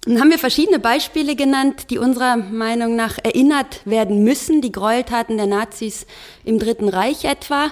Dann 0.05 0.21
haben 0.21 0.29
wir 0.29 0.39
verschiedene 0.39 0.79
Beispiele 0.79 1.35
genannt, 1.35 1.89
die 1.89 1.97
unserer 1.97 2.37
Meinung 2.37 2.95
nach 2.95 3.17
erinnert 3.21 3.81
werden 3.85 4.23
müssen, 4.23 4.61
die 4.61 4.71
Gräueltaten 4.71 5.35
der 5.35 5.47
Nazis 5.47 6.05
im 6.45 6.57
Dritten 6.57 6.87
Reich 6.87 7.25
etwa. 7.25 7.67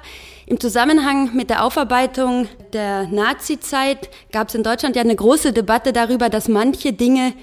Im 0.45 0.59
Zusammenhang 0.59 1.35
mit 1.35 1.49
der 1.49 1.63
Aufarbeitung 1.63 2.49
der 2.73 3.07
Nazizeit 3.07 4.09
gab 4.33 4.49
es 4.49 4.55
in 4.55 4.63
Deutschland 4.63 4.95
ja 4.97 5.03
eine 5.03 5.15
große 5.15 5.53
Debatte 5.53 5.93
darüber, 5.93 6.29
dass 6.29 6.49
manche 6.49 6.91
Dinge 6.91 7.33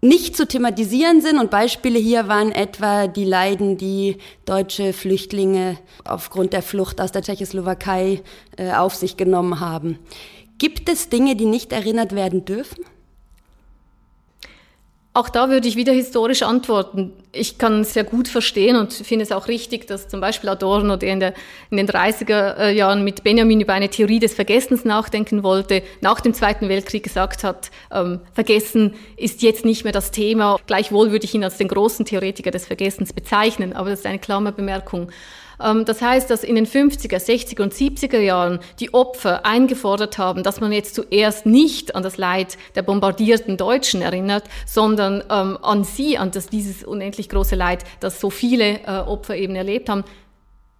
nicht 0.00 0.36
zu 0.36 0.46
thematisieren 0.46 1.20
sind. 1.20 1.38
Und 1.38 1.50
Beispiele 1.50 1.98
hier 1.98 2.28
waren 2.28 2.52
etwa 2.52 3.06
die 3.06 3.24
Leiden, 3.24 3.76
die 3.76 4.16
deutsche 4.44 4.92
Flüchtlinge 4.92 5.78
aufgrund 6.04 6.52
der 6.52 6.62
Flucht 6.62 7.00
aus 7.00 7.12
der 7.12 7.22
Tschechoslowakei 7.22 8.22
äh, 8.56 8.72
auf 8.72 8.94
sich 8.94 9.16
genommen 9.16 9.60
haben. 9.60 9.98
Gibt 10.58 10.88
es 10.88 11.08
Dinge, 11.08 11.36
die 11.36 11.46
nicht 11.46 11.72
erinnert 11.72 12.14
werden 12.14 12.44
dürfen? 12.44 12.84
Auch 15.12 15.28
da 15.28 15.50
würde 15.50 15.66
ich 15.66 15.74
wieder 15.74 15.92
historisch 15.92 16.42
antworten. 16.42 17.12
Ich 17.32 17.58
kann 17.58 17.82
sehr 17.82 18.04
gut 18.04 18.28
verstehen 18.28 18.76
und 18.76 18.92
finde 18.92 19.24
es 19.24 19.32
auch 19.32 19.48
richtig, 19.48 19.88
dass 19.88 20.06
zum 20.06 20.20
Beispiel 20.20 20.48
Adorno, 20.48 20.96
der 20.96 21.12
in, 21.12 21.18
der 21.18 21.34
in, 21.68 21.78
den 21.78 21.88
30er 21.88 22.56
äh, 22.58 22.72
Jahren 22.72 23.02
mit 23.02 23.24
Benjamin 23.24 23.60
über 23.60 23.72
eine 23.72 23.88
Theorie 23.88 24.20
des 24.20 24.34
Vergessens 24.34 24.84
nachdenken 24.84 25.42
wollte, 25.42 25.82
nach 26.00 26.20
dem 26.20 26.32
Zweiten 26.32 26.68
Weltkrieg 26.68 27.02
gesagt 27.02 27.42
hat, 27.42 27.72
ähm, 27.90 28.20
Vergessen 28.34 28.94
ist 29.16 29.42
jetzt 29.42 29.64
nicht 29.64 29.82
mehr 29.82 29.92
das 29.92 30.12
Thema. 30.12 30.60
Gleichwohl 30.66 31.10
würde 31.10 31.24
ich 31.24 31.34
ihn 31.34 31.42
als 31.42 31.58
den 31.58 31.66
großen 31.66 32.04
Theoretiker 32.04 32.52
des 32.52 32.66
Vergessens 32.66 33.12
bezeichnen, 33.12 33.72
aber 33.72 33.90
das 33.90 34.00
ist 34.00 34.06
eine 34.06 34.20
Klammerbemerkung. 34.20 35.02
Ähm, 35.02 35.08
das 35.84 36.00
heißt, 36.00 36.30
dass 36.30 36.42
in 36.42 36.54
den 36.54 36.66
50er, 36.66 37.18
60er 37.18 37.62
und 37.62 37.74
70er 37.74 38.18
Jahren 38.18 38.60
die 38.78 38.94
Opfer 38.94 39.44
eingefordert 39.44 40.16
haben, 40.16 40.42
dass 40.42 40.60
man 40.60 40.72
jetzt 40.72 40.94
zuerst 40.94 41.44
nicht 41.44 41.94
an 41.94 42.02
das 42.02 42.16
Leid 42.16 42.56
der 42.74 42.82
bombardierten 42.82 43.56
Deutschen 43.56 44.00
erinnert, 44.00 44.44
sondern 44.66 45.22
ähm, 45.30 45.58
an 45.62 45.84
sie, 45.84 46.16
an 46.16 46.30
das, 46.30 46.48
dieses 46.48 46.82
unendlich 46.84 47.28
große 47.28 47.56
Leid, 47.56 47.84
das 48.00 48.20
so 48.20 48.30
viele 48.30 48.80
äh, 48.80 49.00
Opfer 49.00 49.36
eben 49.36 49.54
erlebt 49.54 49.88
haben, 49.88 50.04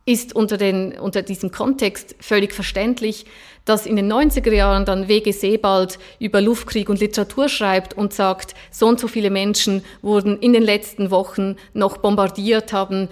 ist 0.07 0.35
unter, 0.35 0.57
den, 0.57 0.99
unter 0.99 1.23
diesem 1.23 1.53
Kontext 1.53 2.17
völlig 2.21 2.53
verständlich, 2.53 3.27
dass 3.65 3.87
in 3.87 3.97
den 3.97 4.11
90er 4.11 4.53
Jahren 4.53 4.85
dann 4.85 5.09
W.G. 5.09 5.31
Sebald 5.31 5.99
über 6.19 6.41
Luftkrieg 6.41 6.89
und 6.89 7.01
Literatur 7.01 7.49
schreibt 7.49 7.97
und 7.97 8.13
sagt, 8.13 8.55
so 8.71 8.87
und 8.89 8.99
so 8.99 9.07
viele 9.07 9.31
Menschen 9.31 9.85
wurden 10.03 10.39
in 10.39 10.53
den 10.53 10.63
letzten 10.63 11.11
Wochen 11.11 11.57
noch 11.75 11.99
bombardiert, 11.99 12.73
haben 12.73 13.09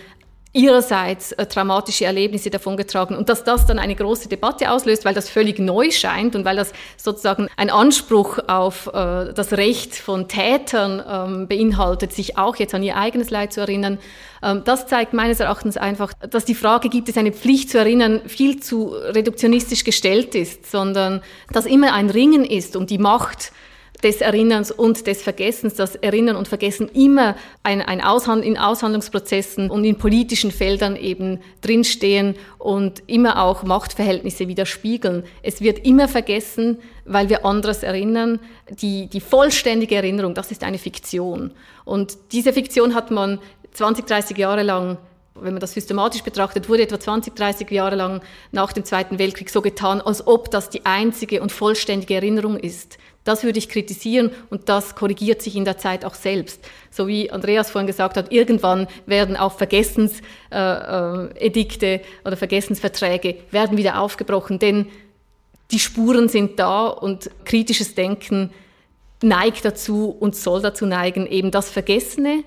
ihrerseits 0.59 1.33
äh, 1.33 1.47
traumatische 1.47 2.05
Erlebnisse 2.05 2.51
davongetragen 2.51 3.17
und 3.17 3.29
dass 3.29 3.45
das 3.45 3.65
dann 3.67 3.79
eine 3.79 3.95
große 3.95 4.29
Debatte 4.29 4.71
auslöst, 4.71 5.05
weil 5.05 5.15
das 5.15 5.31
völlig 5.31 5.59
neu 5.61 5.91
scheint 5.91 6.35
und 6.35 6.45
weil 6.45 6.57
das 6.57 6.73
sozusagen 6.97 7.49
ein 7.57 7.71
Anspruch 7.71 8.39
auf 8.49 8.89
äh, 8.89 9.33
das 9.33 9.53
Recht 9.53 9.95
von 9.95 10.27
Tätern 10.27 11.03
ähm, 11.09 11.49
beinhaltet, 11.49 12.13
sich 12.13 12.37
auch 12.37 12.57
jetzt 12.57 12.75
an 12.75 12.83
ihr 12.83 12.97
eigenes 12.97 13.31
Leid 13.31 13.53
zu 13.53 13.61
erinnern. 13.61 13.99
Ähm, 14.43 14.63
das 14.65 14.89
zeigt 14.89 15.15
meines 15.15 15.39
Erachtens 15.39 15.77
einfach, 15.77 16.13
dass 16.29 16.45
die 16.45 16.57
Frage, 16.57 16.89
gibt 16.89 17.09
es 17.09 17.17
eine 17.17 17.33
Pflicht 17.33 17.71
zu 17.71 17.79
erinnern, 17.79 18.23
viel 18.27 18.61
zu 18.61 18.89
reduktionistisch 18.89 19.85
gestellt 19.85 20.35
ist, 20.35 20.71
sondern 20.71 21.23
dass 21.53 21.67
immer 21.67 21.95
ein 21.95 22.11
Ringen 22.11 22.45
ist 22.45 22.75
um 22.75 22.87
die 22.87 22.99
Macht 22.99 23.53
des 24.03 24.21
Erinnerns 24.21 24.71
und 24.71 25.07
des 25.07 25.23
Vergessens, 25.23 25.75
dass 25.75 25.97
Erinnern 25.97 26.37
und 26.37 26.49
Vergessen 26.49 26.89
immer 26.89 27.37
ein, 27.63 27.83
ein 27.83 28.01
Aushand 28.01 28.45
in 28.45 28.57
Aushandlungsprozessen 28.57 29.71
und 29.71 29.85
in 29.85 29.97
politischen 29.97 30.51
Feldern 30.51 30.97
eben 30.97 31.41
drinstehen 31.61 32.37
und 32.59 33.03
immer 33.07 33.43
auch 33.43 33.63
Machtverhältnisse 33.63 34.49
widerspiegeln. 34.49 35.25
Es 35.43 35.61
wird 35.61 35.85
immer 35.85 36.09
vergessen, 36.09 36.79
weil 37.05 37.29
wir 37.29 37.45
anderes 37.45 37.83
erinnern. 37.83 38.39
Die, 38.71 39.09
die 39.09 39.21
vollständige 39.21 39.97
Erinnerung, 39.97 40.35
das 40.35 40.51
ist 40.51 40.63
eine 40.63 40.79
Fiktion. 40.79 41.53
Und 41.85 42.19
diese 42.33 42.53
Fiktion 42.53 42.95
hat 42.95 43.11
man 43.11 43.41
20, 43.73 44.07
30 44.07 44.39
Jahre 44.39 44.63
lang 44.63 44.99
wenn 45.41 45.55
man 45.55 45.61
das 45.61 45.73
systematisch 45.73 46.23
betrachtet, 46.23 46.69
wurde 46.69 46.83
etwa 46.83 46.99
20, 46.99 47.35
30 47.35 47.71
Jahre 47.71 47.97
lang 47.97 48.23
nach 48.53 48.73
dem 48.73 48.85
Zweiten 48.85 49.19
Weltkrieg 49.19 49.51
so 49.51 49.63
getan, 49.63 50.01
als 50.01 50.27
ob 50.27 50.51
das 50.51 50.71
die 50.71 50.85
einzige 50.87 51.43
und 51.43 51.53
vollständige 51.53 52.15
Erinnerung 52.15 52.57
ist. 52.59 52.99
Das 53.29 53.45
würde 53.45 53.59
ich 53.59 53.69
kritisieren 53.69 54.31
und 54.49 54.71
das 54.71 54.95
korrigiert 54.95 55.43
sich 55.43 55.55
in 55.55 55.67
der 55.67 55.77
Zeit 55.77 56.07
auch 56.07 56.15
selbst. 56.15 56.67
So 56.91 57.07
wie 57.07 57.31
Andreas 57.31 57.71
vorhin 57.71 57.87
gesagt 57.87 58.17
hat, 58.17 58.33
irgendwann 58.33 58.87
werden 59.05 59.37
auch 59.37 59.53
Vergessensedikte 59.53 61.87
äh, 61.87 61.97
äh, 61.97 62.01
oder 62.25 62.39
Vergessensverträge 62.39 63.37
werden 63.51 63.77
wieder 63.77 64.01
aufgebrochen, 64.01 64.59
denn 64.59 64.87
die 65.71 65.79
Spuren 65.79 66.31
sind 66.31 66.59
da 66.59 66.87
und 66.87 67.31
kritisches 67.45 67.95
Denken 67.95 68.49
neigt 69.23 69.63
dazu 69.63 70.09
und 70.09 70.35
soll 70.35 70.63
dazu 70.63 70.87
neigen, 70.87 71.27
eben 71.27 71.51
das 71.51 71.69
Vergessene 71.69 72.45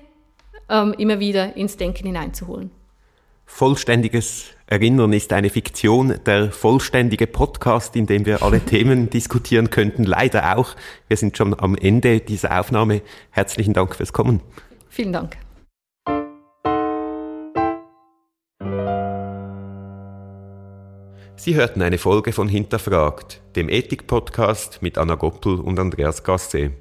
ähm, 0.68 0.96
immer 0.98 1.20
wieder 1.20 1.56
ins 1.56 1.76
Denken 1.76 2.08
hineinzuholen. 2.08 2.72
Vollständiges 3.46 4.46
Erinnern 4.72 5.12
ist 5.12 5.34
eine 5.34 5.50
Fiktion, 5.50 6.14
der 6.24 6.50
vollständige 6.50 7.26
Podcast, 7.26 7.94
in 7.94 8.06
dem 8.06 8.24
wir 8.24 8.42
alle 8.42 8.58
Themen 8.64 9.10
diskutieren 9.10 9.68
könnten, 9.68 10.04
leider 10.04 10.56
auch. 10.56 10.76
Wir 11.08 11.18
sind 11.18 11.36
schon 11.36 11.52
am 11.60 11.76
Ende 11.76 12.20
dieser 12.20 12.58
Aufnahme. 12.58 13.02
Herzlichen 13.28 13.74
Dank 13.74 13.94
fürs 13.94 14.14
Kommen. 14.14 14.40
Vielen 14.88 15.12
Dank. 15.12 15.36
Sie 21.36 21.54
hörten 21.54 21.82
eine 21.82 21.98
Folge 21.98 22.32
von 22.32 22.48
Hinterfragt, 22.48 23.42
dem 23.56 23.68
Ethik-Podcast 23.68 24.80
mit 24.80 24.96
Anna 24.96 25.16
Goppel 25.16 25.60
und 25.60 25.78
Andreas 25.78 26.24
Gasset. 26.24 26.72